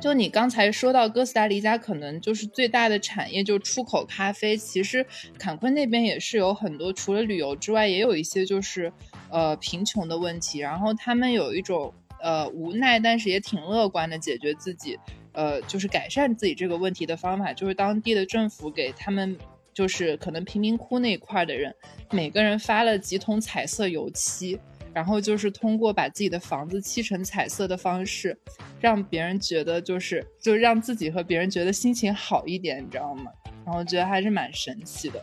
[0.00, 4.56] 就你刚才说到哥斯达黎加，可能就是最大的产业就出口咖啡。
[4.56, 5.06] 其实
[5.38, 8.92] 坎昆那边也是有很多，除了旅游之外，也有一些就是
[9.30, 10.58] 呃贫穷的问题。
[10.58, 14.98] 然后他们有一种呃无奈，但是也挺乐观的解决自己
[15.30, 19.38] 呃就是改善自己这个问题的方法，就是当地的政府给他们
[19.72, 21.72] 就是可能贫民窟那一块的人，
[22.10, 24.58] 每个人发了几桶彩色油漆。
[24.94, 28.36] 然后就是通过把自己的房子漆成彩色的方式，
[28.80, 33.32] 让别人觉得就是就让自己和别人觉得心情好一点，你知道吗？
[33.64, 35.20] 然后觉得还是蛮神奇的。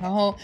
[0.00, 0.34] 然后，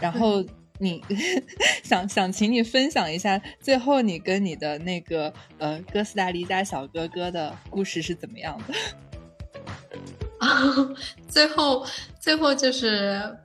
[0.00, 0.44] 然后
[0.78, 1.02] 你
[1.84, 8.74] 想想请你分享一下，最后你跟你的那个呃哥斯达黎加小哥哥的故事是怎么样的？
[11.28, 11.86] 最后，
[12.18, 13.36] 最后就是。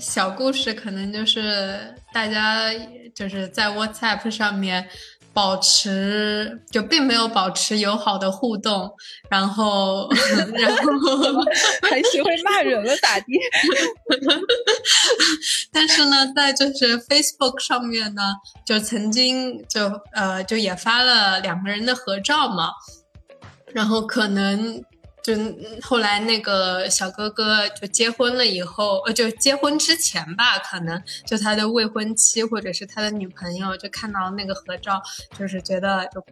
[0.00, 2.70] 小故事可能就是大家
[3.14, 4.88] 就是在 WhatsApp 上面
[5.32, 8.90] 保持就并没有保持友好的互动，
[9.30, 10.08] 然后
[10.54, 11.44] 然后
[11.88, 13.32] 还学会骂人了咋地？
[15.72, 18.22] 但是呢，在就是 Facebook 上面呢，
[18.66, 22.70] 就曾经就呃就也发了两个人的合照嘛，
[23.72, 24.82] 然后可能。
[25.22, 25.34] 就
[25.82, 35.00] 后来那个小哥哥就结婚了以后，呃，就结婚之前吧，可能就他的未婚妻或者是他的女朋友，就看到那个合照，
[35.38, 36.24] 就是觉得就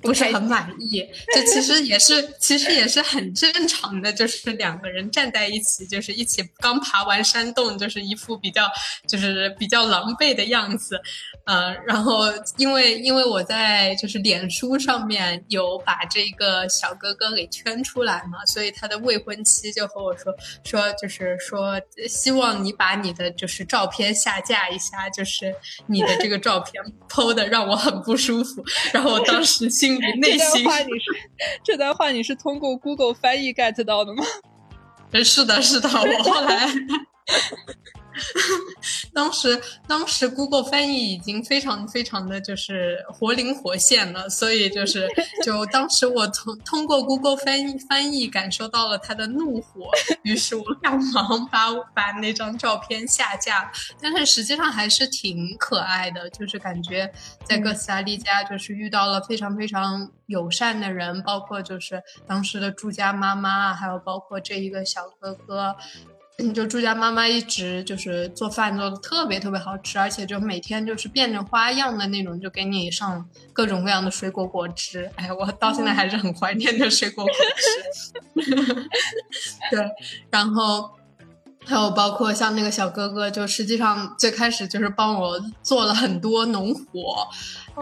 [0.00, 1.04] 不是很满意。
[1.34, 8.68] 就其实也是，其实也是很正常的，就是两个人站在一起，就是一起刚爬完山洞，就是一副比较
[9.06, 11.00] 就是比较狼狈的样子。
[11.44, 12.24] 呃，然后
[12.56, 20.32] 因为因为我在就是脸书上面有把这个小哥哥给圈出来嘛，所以他的未婚妻就和我说
[20.64, 25.54] 说，就是说希望你把你的就是照片下架一下，就是
[25.86, 28.64] 你的这个照片剖的让我很不舒服。
[28.92, 31.30] 然后我当时心里内心，这段话你是
[31.64, 34.24] 这段话你是通过 Google 翻译 get 到的吗？
[35.24, 36.68] 是的，是的，我后来。
[39.12, 45.08] 当时当时 Google 翻译已经非常非常的就是活灵活现了，所以就是
[45.44, 49.90] 就当时我通通过 Google 翻译翻译感受到了他的怒火，
[50.22, 53.70] 于是我赶忙把把那张照片下架。
[54.00, 57.10] 但是实际上还是挺可爱的，就是感觉
[57.44, 65.74] 在哥斯达黎加就是遇到了非常非常友善的人，包括就是当时的住家妈妈，还有包括这一个小哥哥。
[66.54, 75.10] 就住家妈妈一直就是做饭做的特别特别好吃，而且就每天就是变着花样的那种，就给你上各种各样的水果果汁。
[75.16, 78.42] 哎，我到现在还是很怀念的水果果汁。
[79.70, 79.84] 对，
[80.30, 80.90] 然后。
[81.66, 87.28] 还有包括像那个小哥哥，就实际上最开始就是帮我做了很多农活，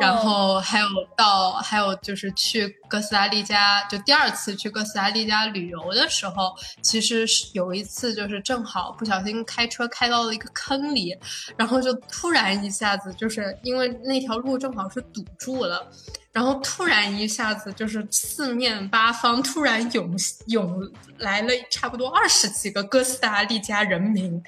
[0.00, 0.86] 然后还有
[1.16, 11.16] 到还有就是去哥斯达黎加，就第二次去哥斯达黎加旅游的时候，其实是有一次就是正好不小心开车开到了一个坑里，
[11.56, 15.90] 然后就突然一下子就是因为那条路正好是堵住了。
[16.32, 20.14] 然后突然一下子，就是四面八方突然涌
[20.48, 24.42] 涌来了差不多二十几个哥斯达黎加人民，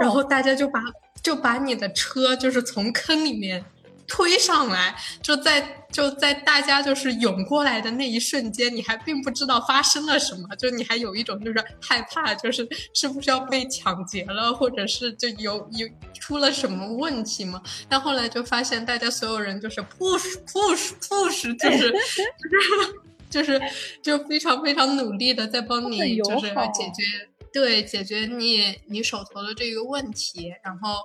[0.00, 0.80] 然后大家就把
[1.22, 3.62] 就把你的车就是从坑里面。
[4.06, 15.88] 推上来，就在就在大家就是涌过来的那一瞬间，你还并不知道发生了什么，就你还有一种就是害怕，就是是不是要被抢劫了，或者是就有有
[16.20, 17.62] 出了什么问题嘛？
[17.88, 21.92] 但后来就发现，大家所有人就是 push push push，就是
[23.30, 23.60] 就是就是
[24.02, 27.28] 就非常非常努力的在帮你就是解决。
[27.54, 30.96] 对，解决你你手头的这个问题，然后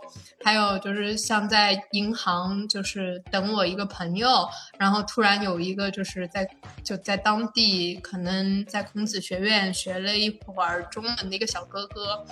[0.43, 6.49] 还有就是像在银行，就是等我一个朋友，然后突然有一个就是在
[6.83, 12.25] 就在当地可能在孔子学院学了一会儿中文的一个小哥哥，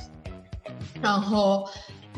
[1.00, 1.70] 然后。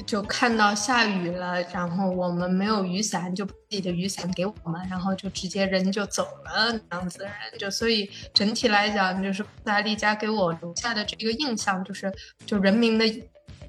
[0.06, 12.12] 就看到下雨了，然后我们没有雨伞，就把自己的雨伞给我们，然后就直接人就走了，那样子的人，就所以整体来讲，就是布达利加给我留下的这个印象，就是
[12.46, 13.06] 就人民的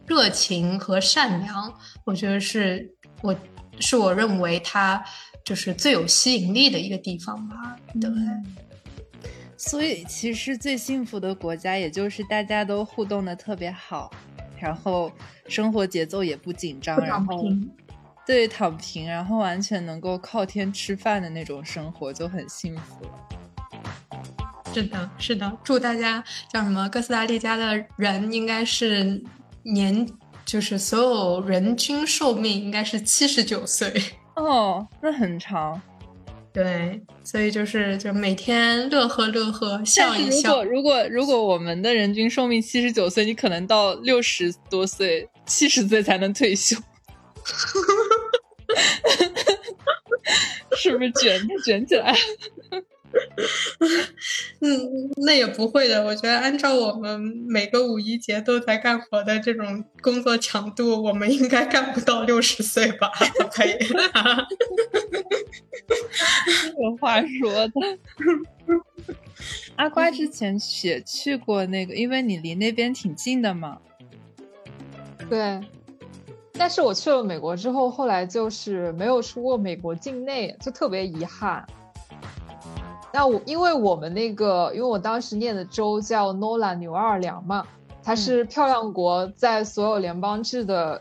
[0.07, 1.73] 热情和善良，
[2.05, 2.91] 我觉得是
[3.23, 3.35] 我
[3.79, 5.03] 是我认为它
[5.45, 7.77] 就是最有吸引力的一个地方吧。
[8.01, 8.11] 对，
[9.57, 14.11] 所以其实最幸福的国家，也就是大家都互动的特别好。
[14.61, 15.11] 然后
[15.49, 17.45] 生活节奏也不紧张，然后
[18.27, 23.11] 对躺平，然后完全能够靠天吃饭的那种生活就很幸福了。
[24.73, 26.89] 是的，是的，祝大家叫什么？
[26.89, 29.21] 哥斯达黎加的人应该是
[29.65, 30.07] 年，
[30.45, 33.93] 就是所有人均寿命应该是七十九岁
[34.37, 35.81] 哦，那很长。
[36.53, 40.65] 对，所以就是就每天乐呵乐呵，笑一笑。
[40.65, 46.77] 如果如果如果我们的人均寿命七十九岁，你可能到六十多岁、七十岁才能退休，
[50.77, 52.13] 是不是卷卷起来？
[54.61, 56.05] 嗯，那也不会的。
[56.05, 63.11] 我觉得按照我们每个五一节都在干活的这种工作强度，我们应该干不到六十岁吧？
[63.53, 63.77] 可以。
[66.79, 67.73] 有话说的。
[69.77, 73.79] 阿瓜之前也去过那个，因为你离那边挺近的嘛。
[75.29, 75.61] 对。
[76.53, 81.67] 但是我去了美国之后，后来就是没有出过美国境内，就特别遗憾。
[83.13, 87.67] 那我因为我们那个，因为我当时念的州叫诺兰纽奥良嘛，
[88.03, 91.01] 它是漂亮国在所有联邦制的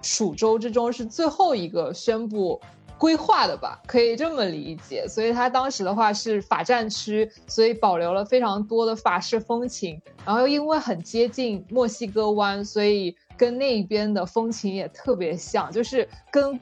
[0.00, 2.58] 属州之中是最后一个宣布
[2.96, 5.06] 规划的吧，可以这么理解。
[5.06, 10.00] 所以它当时的话是法战区，所以保留了非常多的法式风情。
[10.24, 16.58] 然后又因为很接近墨西哥湾，所以跟那边的风情也特别像，就是跟。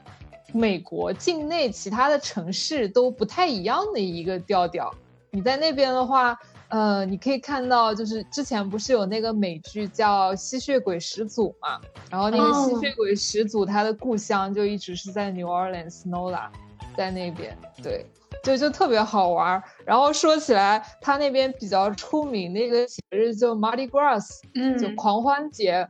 [0.53, 4.93] 美国境内其他的城市都不太一样的一个调调。
[5.31, 6.35] 你在那边的话，
[6.69, 11.79] 呃，你可以看到，就是之前不是有那个美剧叫《吸血鬼始祖》嘛？
[12.09, 16.47] 然后那个吸血鬼始祖他的故乡就一直是在 New Orleans NOLA，
[16.97, 18.05] 在那边，对，
[18.43, 19.61] 就就特别好玩。
[19.85, 25.87] 然后说起来，他那边比较出名的一个节日就 Mardi Gras，嗯，就狂欢节。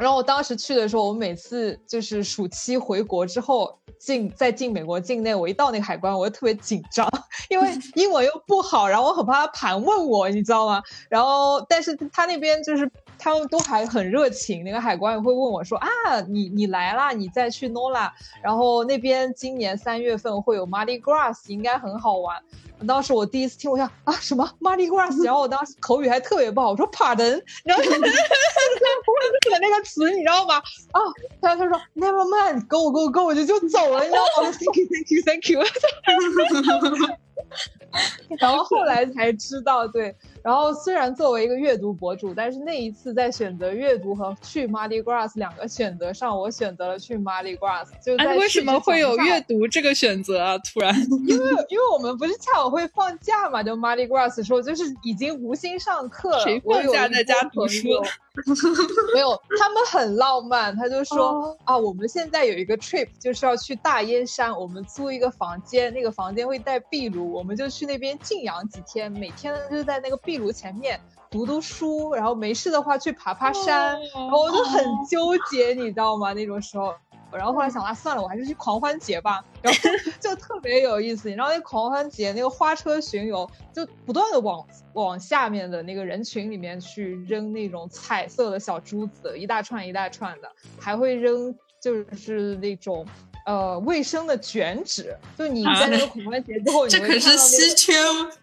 [0.00, 3.78] 然后我当时去的时候，我每次就是暑期回国之后。
[3.98, 7.06] 进再进美国境内，我一到那个海关，我就特别紧张，
[7.50, 10.82] 因为 英文又不好，然后我很怕他盘问我，你知道吗？
[11.10, 12.90] 然后，但是他那边就是
[13.20, 15.86] 他们都还很热情， 那个海关也会问我说啊，
[16.28, 18.10] 你你来啦，你再去 NOLA，
[18.42, 22.42] 然后那边今年三月份会有 Mardi Gras，应该很好玩。
[22.88, 30.56] 当时我第一次听，我想啊什么 Mardi Gras， 然后我当时口语还特别不好，我说 Pardon，然后写那个词，你知道吗？
[30.92, 31.00] 啊，
[31.42, 34.50] 他他说 Never mind，Go Go Go，我就就走了，你知道吗？
[34.58, 35.60] Thank you，Thank you，Thank you。
[38.38, 40.14] 然后后来才知道，对。
[40.42, 47.86] 然后虽然作为一个阅读博主，但是那一次在选择阅读和去 Mardi Gras 两个选择上，我选择了去 Mardi Gras。
[48.02, 50.58] 就在为什么会有阅读这个选择啊？
[50.58, 50.94] 突然，
[51.26, 56.40] 因为因为我们不是恰好会放假嘛，就 Mardi Gras 的时候，就是已经无心上课了。
[56.40, 57.88] 谁放假在家读书？
[59.12, 60.74] 没有，他们很浪漫。
[60.74, 74.00] 他就说啊，我们现在有一个 trip，就是要去大烟山，我们租一个房间，那个房间会带壁炉，我们就去那边静养几天，每天就在那个壁炉前面读读书，然后没事的话去爬爬山。
[74.14, 76.32] 然后我就很纠结，你知道吗？
[76.32, 76.94] 那种时候。
[77.32, 79.44] 然后后来想啊，算了，我还是去狂欢节吧。
[79.60, 79.80] 然后
[80.20, 93.04] 就特别有意思，你知道那狂欢节那个花车巡游，就不断的往往下面的那个人群里面去扔那种彩色的小珠子，一大串一大串的，还会扔就是那种。
[93.46, 97.94] 呃，卫生的卷纸，就你在那个狂欢节之后， 这可是稀缺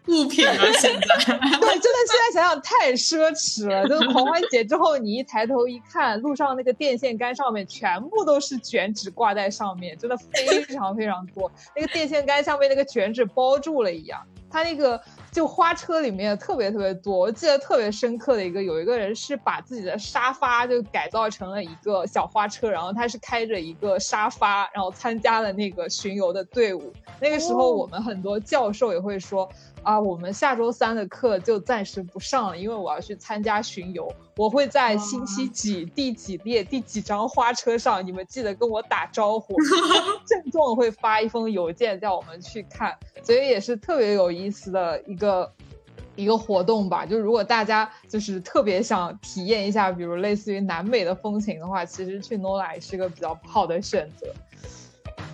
[0.07, 0.53] 物品啊！
[0.79, 3.87] 现在， 对，真的现在想想太奢侈了。
[3.87, 11.51] 就是狂欢节之后，你一抬头一看，路上那个电线杆上面全部都是卷纸挂在上面，真的非常非常多。
[11.75, 14.19] 那个电线杆像被那个卷纸包住了一样，
[14.49, 14.99] 它那个。
[15.29, 26.91] 就花车里面特别特别多，我记得特别深刻的一个，有一个人是把自己的沙发就改造成了一个小花车，然后他是开着一个沙发，然后参加了那个巡游的队伍。
[27.21, 29.47] 那个时候我们很多教授也会说。
[29.87, 34.13] 啊，我们下周三的课就暂时不上了，因为我要去参加巡游。
[34.35, 39.55] 我会在星期几、第几列、第几张花车上，你们记得跟我打招呼。
[40.27, 45.49] 郑重会发一封邮件叫我们去看，所以也是特别有意思的一个
[46.17, 47.05] 一个活动吧。
[47.05, 54.27] 就如果大家就是特别想体验一下，比如类似于南美的风情的话，其实去 NOLA 是个比较好的选择。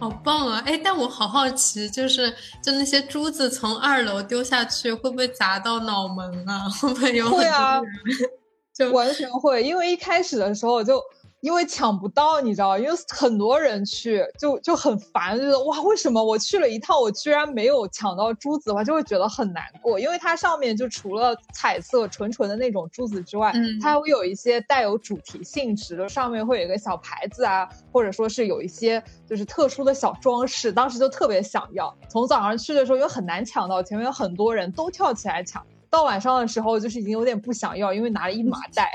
[0.03, 0.61] 好棒啊！
[0.65, 2.29] 哎，但我好好奇，就是
[2.61, 6.67] 就那些珠子从二楼丢下去，会不会砸到脑门啊？
[6.81, 7.29] 会不会有？
[7.29, 7.79] 会啊，
[8.75, 11.01] 就完全会，因为一开始的时候就。
[11.43, 19.99] 因为抢不到，你知道，因为很多人去，就就很烦，觉得哇，为什么我去了一趟，我居然没有抢到珠子的话，就会觉得很难过。
[19.99, 30.71] 因为它上面就除了彩色纯纯的那种珠子之外，它还会有一些带有主题性质的，上面会有一个小牌子啊，或者说是有一些就是特殊的小装饰。
[30.71, 35.61] 当时就特别想要，从早上去的时候又很难抢到，前面有很多人都跳起来抢。
[35.93, 38.91] 到晚上的时候，就是已经有点不想要，因为拿了一麻袋，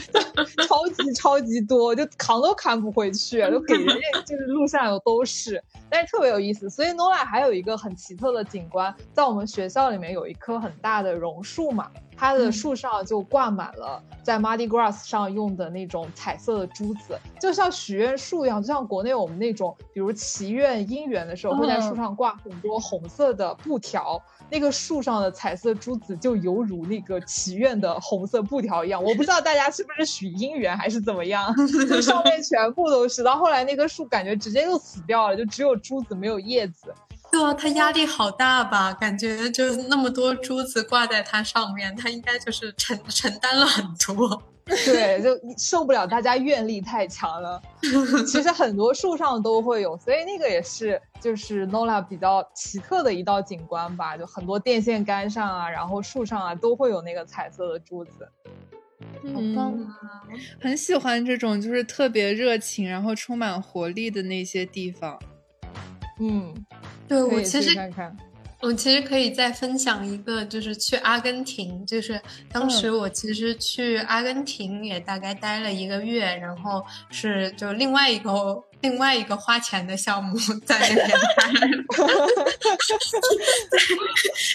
[0.66, 6.70] 超级超级多，就扛都扛不回去，就给人家就是路上有都是，但是特别有意思。
[6.70, 24.22] 所以 NOLA 还有一个很奇特的景观，在我们学校里面有一棵很大的榕树嘛，它的树上就挂满了在 Mardi Gras 上用的那种彩色的珠子，就像许愿树一样，就像国内我们那种，比如祈愿姻缘的时候会在树上挂很多红色的布条。
[24.52, 31.54] 那个树上的彩色珠子就犹如那个祈愿的红色布条一样，我不知道大家是不是许姻缘还是怎么样，
[31.88, 33.22] 就上面全部都是。
[33.22, 36.94] 到后来那棵树感觉直接就死掉了，就只有珠子没有叶子。
[37.32, 38.92] 对啊，它压力好大吧？
[38.94, 44.42] 感觉就那么多珠子挂在它上面，它应该就是承承担了很多。
[44.84, 47.60] 对，就受不了大家愿力太强了。
[48.26, 54.16] 其实很多树上都会有，所以那个也是就是 NOLA 比较奇特的一道景观吧。
[54.16, 58.28] 就很多电线杆上啊，然后树上啊，都会有那个彩色的珠子。
[59.34, 60.22] 好棒啊！
[60.60, 65.18] 很喜欢这种就是特别热情，然后充满活力的那些地方。
[66.20, 66.54] 嗯，
[67.08, 68.16] 对我其实看看。
[68.60, 72.20] 我其实可以再分享一个，就是去阿根廷，就是
[72.52, 81.48] 当时我其实去阿根廷也大概待了一个月，然后是就另外一个另外一个花钱的项目在那边待，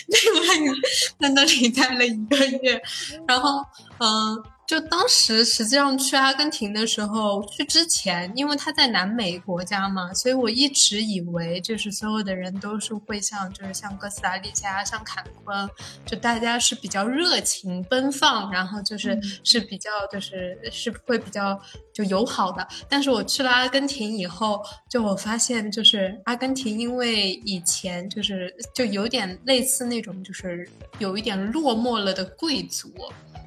[0.08, 0.74] 另外一个
[1.20, 2.80] 在那里待了一个月，
[3.28, 3.66] 然后
[3.98, 4.44] 嗯。
[4.68, 15.70] 就当时实际上去阿根廷的时候，去之前，因为他在南美国家嘛，所以我一直以为就是所有的人都是会像就是像哥斯达黎加、像坎昆，
[16.04, 21.60] 就大家是比较热情奔放，然后就是是比较就是是会比较
[21.94, 22.68] 就友好的。
[22.90, 24.60] 但是我去了阿根廷以后，
[24.90, 32.92] 就我发现就是阿根廷因为以前就是就有点类似那种就是有一点落寞了的贵族。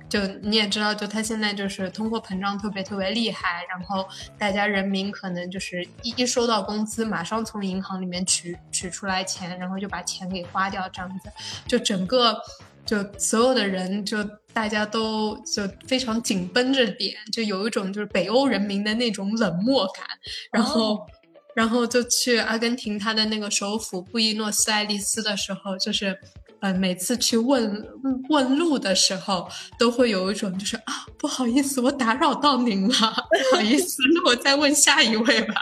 [0.09, 11.31] 就你也知道，就他现在就是通货膨胀特别特别厉害，然后大家人民可能就是一一收到工资，马上从银行里面取取出来钱，然后就把钱给花掉，这样子，
[11.67, 12.41] 就整个
[12.87, 20.07] 就所有的人就大家都就非常紧绷着点，就有一种就是北欧人民的那种冷漠感，
[20.53, 21.07] 然后。
[21.55, 26.17] 然后就去阿根廷，他的那个首府布宜诺斯艾利斯的时候，就是，
[26.61, 27.87] 呃，每次去问
[28.29, 29.49] 问路的时候，
[29.79, 35.55] 都会有一种就是啊，不好意思，我打扰到您了，不好意思，那我再问下一位吧。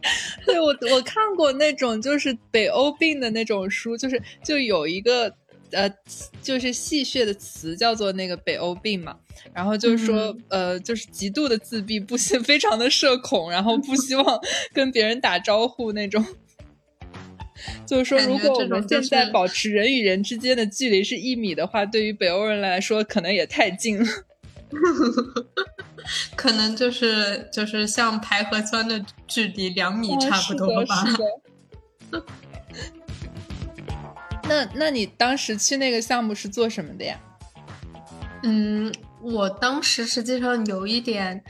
[0.46, 5.34] 对我我看过那种就是北欧病的那种书，就是就有一个。
[5.70, 5.86] 呃，
[6.40, 9.14] 就是戏谑的词叫做那个北欧病嘛，
[9.52, 14.40] 然后就是说，呃，就是极度的自闭，不希非常的社恐，然后不希望
[14.72, 16.24] 跟别人打招呼那种。
[17.86, 24.06] 就是说，如果我们现在保持人与人之间的距离是一米的话，对于北欧人来说，可能也太近了。
[26.36, 31.04] 可能就是就是像排核酸的距离两米差不多吧。
[34.48, 37.20] 那那你当时去那个项目是做什么的呀？
[38.42, 41.42] 嗯，我当时实际上有一点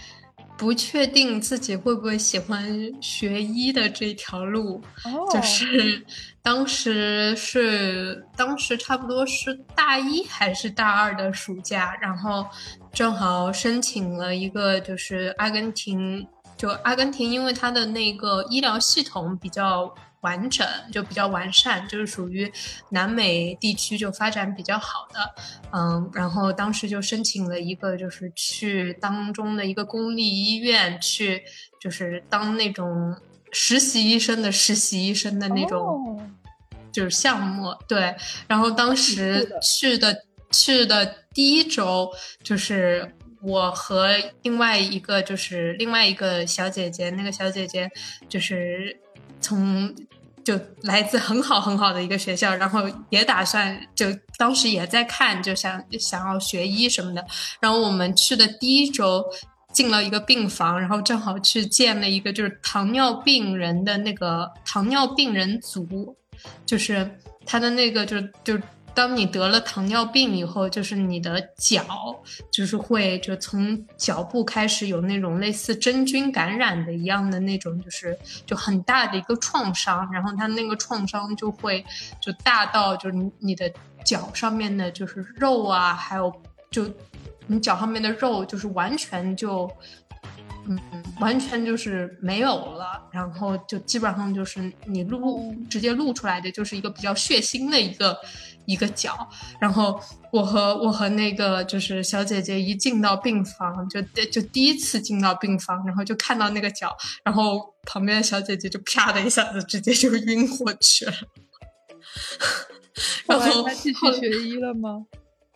[0.58, 4.82] 不确定自己会不会喜欢学医的这条路，
[5.32, 6.04] 就是
[6.42, 12.44] 当时是当时差不多是大一还是大二的暑假，然后
[12.92, 19.94] 正好申请了一个就是阿根廷，就阿根廷，因为它的那个医疗系统比较。
[20.20, 22.50] 完整就比较完善，就是属于
[22.90, 25.34] 南美地区就发展比较好的，
[25.72, 31.42] 嗯，然后当时就申请了一个，就是去当中的一个公立医院去，
[31.80, 33.16] 就是当那种
[33.52, 36.20] 实习医生的实习医生的那种，
[36.92, 38.14] 就是项目，对，
[38.46, 42.10] 然后当时去的去的第一周，
[42.42, 44.08] 就是我和
[44.42, 47.88] 另外一个就是另外一个小姐姐，那个小姐姐
[48.28, 49.00] 就是
[49.40, 49.94] 从。
[50.44, 52.80] 就来自很好很好的一个学校，然后
[53.10, 54.06] 也打算就
[54.38, 57.22] 当时也在看，就想想要学医什么的。
[57.60, 59.22] 然后我们去的第一周
[59.74, 66.16] 进了一个病房，然后正好去见了一个就是糖尿病人的那个糖尿病人组，
[66.64, 68.58] 就是他的那个就就。
[68.98, 72.20] 当你得了糖尿病以后，就是你的脚
[72.50, 81.84] 就是会就从脚部开始有那种类似真菌感染的一样的那种，就是就很大的一个创伤，然后它那个创伤就会
[82.20, 83.72] 就大到就是你的
[84.04, 86.32] 脚上面的就是肉啊，还有
[86.68, 86.84] 就
[87.46, 89.70] 你脚上面的肉就是完全就
[90.68, 90.78] 嗯
[91.20, 98.16] 完全就是没有了，然后就基本上就是你录直接录出来的就是一个比较血腥的一个。
[98.68, 99.26] 一个脚，
[99.58, 99.98] 然后
[100.30, 106.94] 我和我和那个就是小姐姐一进到病房，就就第一次进到病房，然后就看到那个脚，
[107.24, 111.14] 然后旁边的小姐姐就啪的一下子直接就晕过去了。
[113.24, 115.06] 然后她继续学医了吗？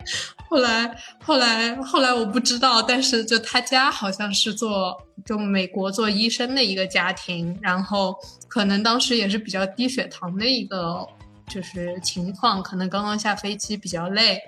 [0.49, 4.95] 后来后来后来我不知道，但是就他家好像是做
[5.25, 8.15] 就美国做医生的一个家庭，然后
[8.47, 11.07] 可能当时也是比较低血糖的一个。
[11.49, 14.41] 就是情况，可能刚刚下飞机比较累，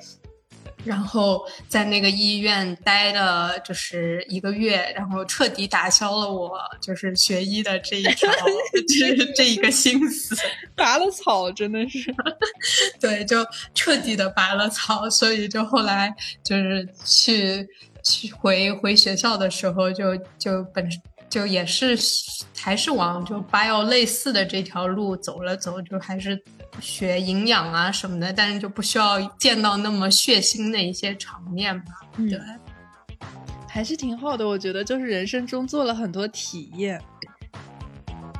[0.86, 8.29] 然后在那个医院待了就是一个月，然后彻底打消了我就是学医的这一 条，
[8.88, 10.36] 这这一个心思，
[10.75, 12.13] 拔了草，真的是，
[13.01, 17.67] 对，就彻底的拔了草，所以就后来就是去
[18.03, 20.88] 去回回学校的时候，就就本
[21.27, 21.97] 就也是
[22.55, 26.39] 还是往就 bio 类似的这条路走了走，就还是。
[26.82, 31.93] 学营养啊什么的，但是就不需要见到那么血腥的一些场面吧？
[32.17, 32.39] 对，
[33.67, 34.47] 还是挺好的。
[34.47, 37.01] 我觉得就是人生中做了很多体验。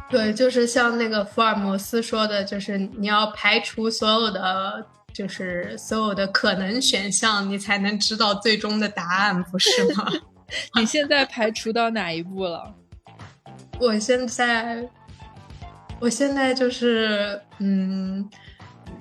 [0.09, 10.11] 对，就是像那个福尔摩斯说的，就是你要排除所有的，就是所有的可能选项，你才能知道最终的答案，不是吗？
[10.79, 12.73] 你现在排除到哪一步了？
[13.79, 14.88] 我现在。
[15.99, 18.29] 我现在就是，嗯，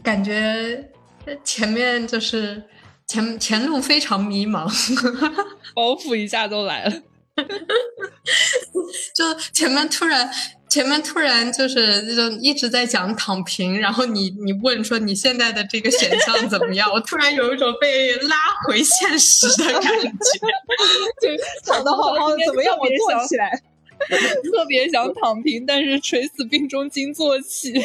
[0.02, 0.90] 感觉
[1.42, 2.62] 前面就是
[3.06, 4.64] 前前路非常迷茫，
[5.74, 6.92] 包袱一下都来了，
[9.14, 10.30] 就前面突然
[10.68, 16.90] 前面突然就是就一直在讲躺平，然后你你问说你现在的这个选项怎么样？
[16.90, 18.36] 我突然有一种被拉
[18.66, 20.08] 回现实的感觉，
[21.20, 22.74] 就躺的 好好的，怎么样？
[22.78, 23.62] 我坐起来。
[24.52, 27.72] 特别想躺平，但是垂死病中惊坐起。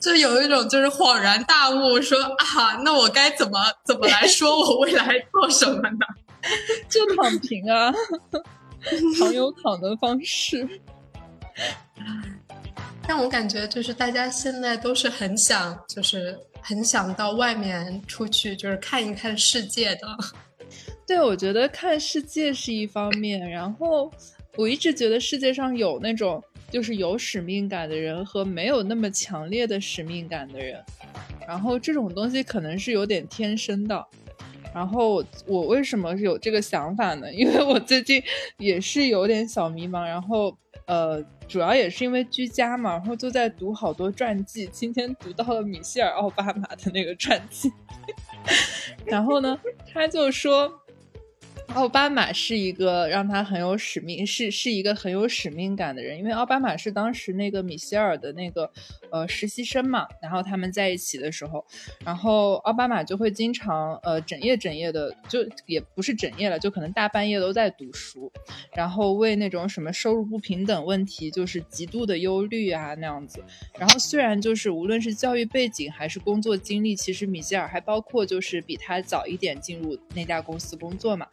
[0.00, 6.06] 就有一种就是恍然大悟，说啊，那我该怎么怎么来说我未来做什么呢？
[6.88, 7.92] 就躺平啊，
[9.18, 10.68] 躺有躺的方式。
[13.06, 20.08] 但我感觉就是大家现在都是很想，就是很想到外面出去，就是看一看世界的。
[21.08, 24.12] 对，我觉得看世界是一方面，然后
[24.56, 30.84] 我一直觉得世界上有那种就是有使命感的人和没有那么强烈的使命感的人，
[31.48, 34.06] 然后这种东西可能是有点天生的。
[34.74, 37.26] 然后我为什么有这个想法呢？
[37.32, 38.22] 因为我最近
[38.58, 40.54] 也是有点小迷茫，然后
[40.84, 44.68] 呃，主要也是因为居家嘛，然后就在读好多传记。
[44.70, 47.72] 今天读到了米歇尔奥巴马的那个传记，
[49.06, 49.58] 然后呢，
[49.90, 50.70] 他就说。
[51.74, 58.68] 奥巴马是一个让他很有使命，是是一个很有使命感的人，因为奥巴马是当时那个米歇尔的那个
[59.10, 61.64] 呃实习生嘛，然后他们在一起的时候，
[62.04, 68.30] 然后奥巴马就会经常呃整夜整夜的，就也不是整夜了，就可能大半夜都在读书，
[68.74, 73.42] 然后为那种什么收入不平等问题就是极度的忧虑啊那样子，
[73.78, 81.26] 然后虽然就是无论是教育背景还是工作经历，其实米歇尔还包括就是比他早一点进入那家公司工作嘛。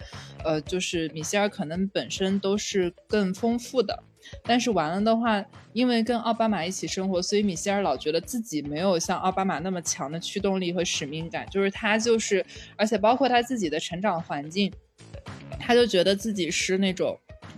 [0.44, 4.04] 呃，就是米歇尔可能本身都是更丰富的，
[4.44, 11.48] 但是完了的话，因为跟奥巴马一起生活，所以米歇尔老觉得自己没有像奥巴马那么强的驱动力和使命感。
[11.50, 12.46] 就是他就是，
[12.76, 14.72] 而且包括他自己的成长环境，
[15.60, 17.18] 他就觉得自己是那种，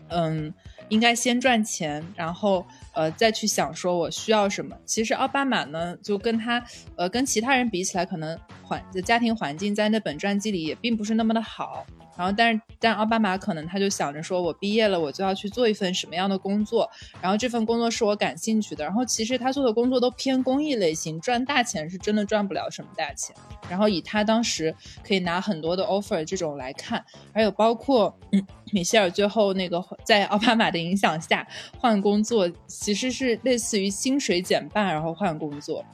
[0.10, 0.54] 嗯，
[0.90, 4.76] 应该先赚钱，然后呃再去想说我需要什么。
[4.86, 6.64] 其实奥巴马呢，就跟他
[6.96, 11.86] 呃跟其他人比起来，可能环家庭环境在那本传记里也并不是那么的好。
[12.18, 16.90] 然后，但是，但奥巴马可能他就想着说，我毕业了，我就要去做一份什么样的工作，
[17.22, 18.84] 然后这份工作是我感兴趣的。
[18.84, 23.36] 然后，其实他做的工作都偏公益类型，赚大钱是真的赚不了什么大钱。
[23.70, 24.74] 然后，以他当时
[25.06, 28.12] 可以拿很多的 offer 这种来看，还有包括
[28.72, 31.48] 米歇尔最后那个在奥巴马的影响下
[31.78, 35.86] 换工作，其实是类似于薪水减半，然后换工作。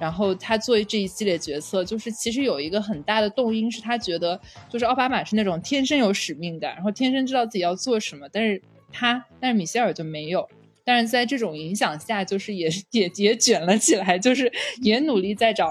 [0.00, 4.40] 然后他做这一系列决策，就是其实有一个很大的动因，是他觉得
[4.70, 10.48] 就是奥巴马是那种天生有使命感，然后天生知道自己要做什么，但是他但是米歇尔就没有，
[10.84, 15.70] 但是在这种影响下，就是也也也卷了起来，就是也努力在找，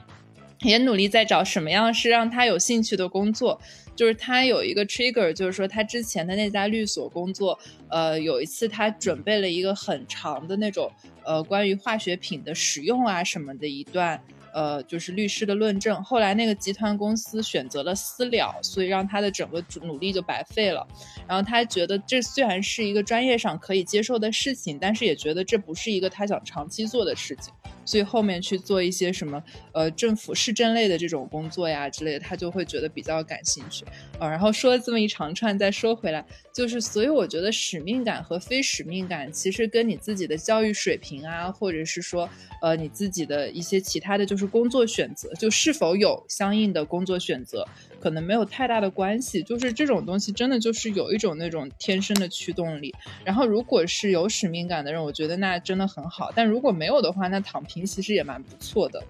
[0.60, 3.58] 也努力在找什么样是让他有兴趣的工作。
[3.94, 10.90] 就是他有一个 trigger，就是说他之前的那家律所工作，呃，有一次他准备了一个很长的那种，
[11.24, 14.20] 呃，关于化学品的使用啊什么的一段。
[14.56, 16.00] 呃，就是律师的论证。
[16.04, 20.86] 后来那个集团公司选择了私了，所以让他的整个努力就白费了。
[21.26, 27.52] 然后他觉得这虽然是一个专业上可以接受的事情，但是也觉得这不是一个他想长期做的事情。
[27.84, 33.84] 所以后面去做一些什么呃政府市政类的这种工作呀之类的，他就会觉得比较感兴趣。
[34.18, 36.24] 呃，然后说了这么一长串，再说回来，
[36.54, 42.26] 就是所以我觉得使命感和非使命感其实跟你自己的教育水平啊，或者是说
[42.62, 44.44] 呃你自己的一些其他的就是。
[44.54, 47.66] 工作选择就是否有相应的工作选择，
[48.04, 49.42] 可能没有太大的关系。
[49.42, 52.94] 就是这种东西真的就是有一种那种天生的驱动力。
[53.24, 56.30] 然后如果是有使命感的人，我觉得那真的很好。
[56.34, 59.02] 但如果没有的话，那躺平其实也蛮不错的。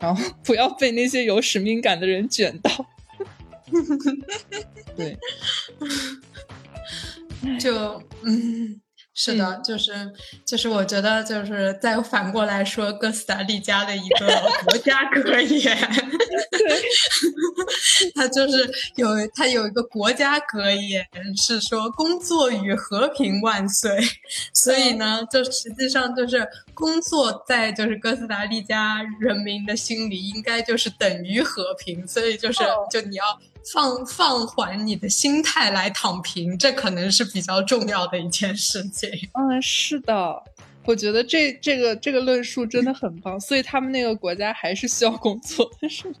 [0.00, 2.70] 然后不要被那些有使命感的人卷到。
[4.96, 5.16] 对，
[7.60, 8.80] 就嗯。
[9.12, 9.92] 是的，就是
[10.46, 14.26] 就是，我觉得就是再反过来说，哥斯达黎加的一个
[14.64, 15.76] 国家格言，
[16.50, 21.06] 对， 他就是有他有一个国家格言
[21.36, 23.98] 是说“工作与和平万岁”，
[24.54, 32.60] 所以呢，就实际上就是工作在就是哥斯达黎加人民的心里应该就是等于和平，所以就是
[32.90, 33.24] 就你要。
[33.74, 39.10] 放放缓你的心态来躺平，这可能是比较重要的一件事情。
[39.34, 40.42] 嗯，是的，
[40.84, 43.38] 我觉得这这个这个论述真的很棒。
[43.40, 46.14] 所以他们那个国家还是需要工作的，是吗？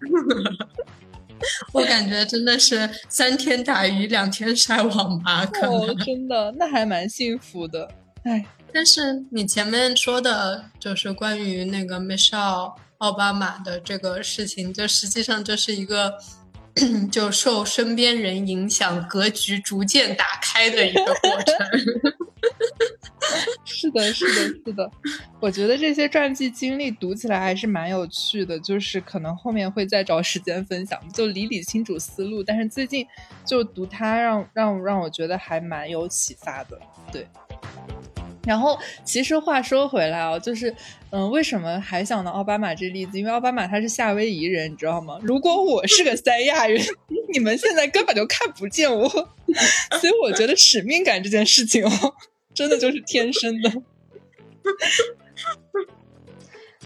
[1.72, 7.90] 我感觉真的是三天打鱼两天晒网吧，可能真的那还蛮幸福的。
[8.24, 16.14] 哎，但是你前面说的就是关于那个 Michelle 奥巴马的这个事情，就实际上就是一个。
[17.10, 21.56] 就受身边人影响，格局逐渐打开的一个过程。
[23.64, 24.32] 是的，是的，
[24.64, 24.90] 是的。
[25.40, 32.42] 我觉得这些传记经历读起来还是蛮有趣的，就是可能后面会再找时间分享，就理理清楚思路。
[32.42, 33.06] 但是最近
[33.44, 36.78] 就读它，让让让我觉得还蛮有启发的。
[37.12, 37.26] 对。
[38.46, 40.74] 然后，其实话说回来啊，就是，
[41.10, 43.18] 嗯，为什么还想到奥巴马这例子？
[43.18, 45.18] 因为奥巴马他是夏威夷人，你知道吗？
[45.22, 46.82] 如果我是个三亚人，
[47.32, 49.08] 你们现在根本就看不见我，
[50.00, 51.90] 所以我觉得使命感这件事情哦，
[52.54, 53.70] 真的就是天生的。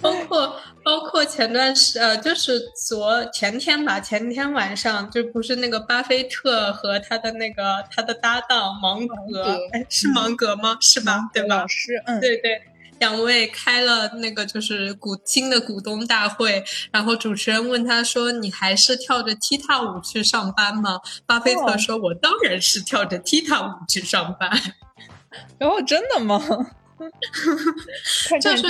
[0.04, 10.76] 包括包括前段时呃，就是昨前天吧，前天晚上就不是那个巴菲特和他的那个他的搭档芒格，哎，是芒格吗？
[10.82, 11.30] 是吧？
[11.32, 11.56] 对吧？
[11.60, 12.60] 老师，嗯，对对，
[12.98, 24.50] 两位开了那个就是股新的股东大会，然后主持人问他说：“你还是跳着踢踏舞去上班吗？”巴菲特说：“我当然是跳着踢踏舞去上班。”
[25.58, 26.38] 然后真的吗？
[28.40, 28.66] 就是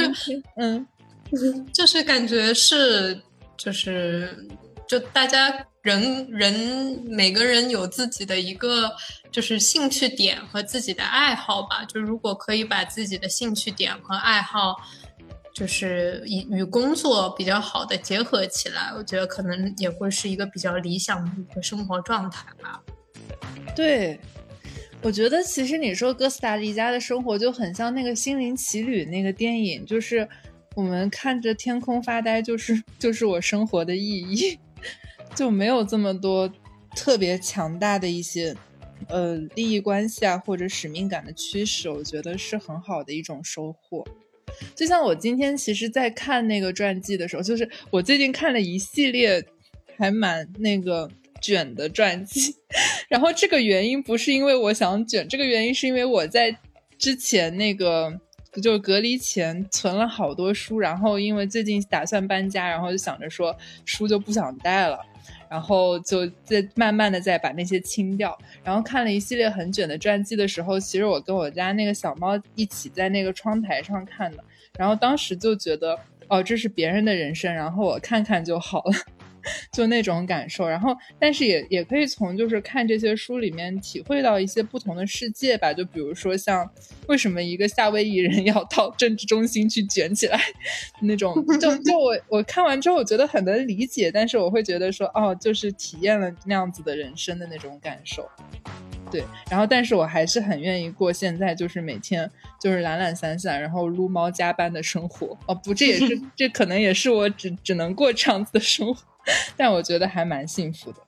[0.57, 0.87] 嗯。
[1.73, 3.21] 就是感觉是，
[3.57, 4.47] 就是
[4.87, 8.91] 就大家人人每个人有自己的一个
[9.31, 11.85] 就是兴趣点和自己的爱好吧。
[11.85, 14.77] 就如果可以把自己的兴趣点和爱好，
[15.53, 22.81] 就是与与工作比较好的结合起来，我觉得可能也会是一个比较理想的一个生活状态吧。
[23.77, 24.19] 对，
[25.03, 30.29] 我觉得其实你说哥斯达黎加的生活就很像那个《心灵奇旅》那个电影，就是。
[30.75, 34.59] 我们看着天空发呆，就是就是我生活的意义，
[35.37, 36.53] 就没有这么多
[36.97, 38.55] 特别强大的一些
[39.09, 44.05] 呃利益关系啊或者使命感的驱使，我觉得是很好的一种收获。
[44.75, 49.45] 就像我今天其实，在看那个传记的时候，就是我最近看了一系列
[49.97, 51.09] 还蛮那个
[51.41, 52.57] 卷的传记，
[53.09, 56.59] 然后这个原因不是因为我想卷，这个原因是因为我在
[56.99, 58.21] 之前那个。
[58.61, 64.99] 就隔离前存了好多书，然后因为最近打算搬家，然后就想着说书就不想带了，
[65.49, 68.37] 然后就在慢慢的再把那些清掉。
[68.63, 74.45] 然后看了一系列很卷的传记的时候，其实我跟我家那个小猫一起在那个窗台上看的，
[74.79, 75.99] 然后当时就觉得
[76.29, 78.93] 哦，这是别人的人生，然后我看看就好了。
[79.73, 85.73] 就那种感受，然后，但是也也可以从就是看这些书里面体会到一些不同的世界吧。
[85.73, 86.69] 就比如说像
[87.09, 90.41] 为什么一个夏威夷人 要到政治中心去卷起来
[91.01, 98.29] 那种，就就我我看完之后我觉得很能理解，但是我会觉得说哦，就是体验了那样子的人生的那种感受。
[99.11, 102.29] 对，然后但是我还是很愿意过现在就是每天
[102.61, 105.37] 就是懒懒散散，然后撸猫加班的生活。
[105.47, 109.03] 哦不，这也是 这可能也是我只只能过这样子的生活。
[109.57, 110.99] 但我觉得还蛮幸福的。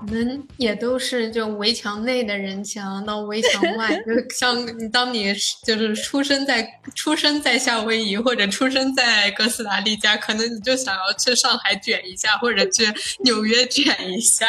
[0.00, 5.34] 我们也都是就围墙内的人，墙到围墙外， 就像你当你
[5.66, 12.84] 就是出生在出生在夏威夷或者出生在哥斯达黎加，可能你就想要去上海卷一下，或者去
[13.24, 14.46] 纽约卷一下。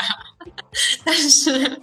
[1.04, 1.82] 但是，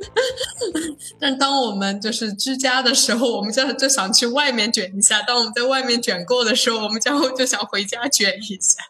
[1.20, 8.82] 但当我们就是居家的时候，我们就就想去外面卷一下；当我们在外面卷够的时候，我们就就想回家卷一下。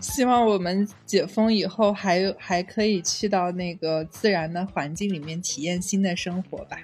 [0.00, 6.76] 希望我们解封以后还有还可以去到那个自然的环境里面体验新的生活吧。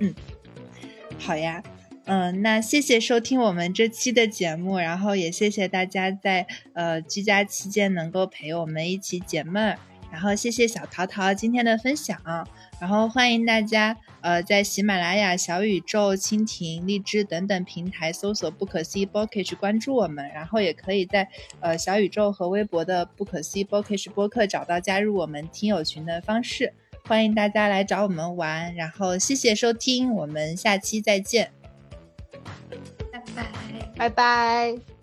[0.00, 0.12] 嗯，
[1.16, 1.62] 好呀，
[2.06, 9.78] 嗯，那谢谢收听我们这期的节目，然后也谢谢大家在呃居家期间能够陪我们一起解闷儿，
[10.16, 12.18] 然后谢谢小桃桃今天的分享。
[12.80, 21.28] 然后欢迎大家，呃，在喜马拉雅、小宇宙、蜻蜓、荔枝等等平台搜索“不可思议 Bookish” 关注我们，然后也可以在
[21.60, 26.72] 呃小宇宙和微博的“不可思议 Bookish” 播客找到加入我们听友群的方式。
[27.04, 31.52] 欢迎大家来找我们玩，然后谢谢收听，我们下期再见，
[33.12, 33.46] 拜拜，
[33.96, 34.95] 拜拜。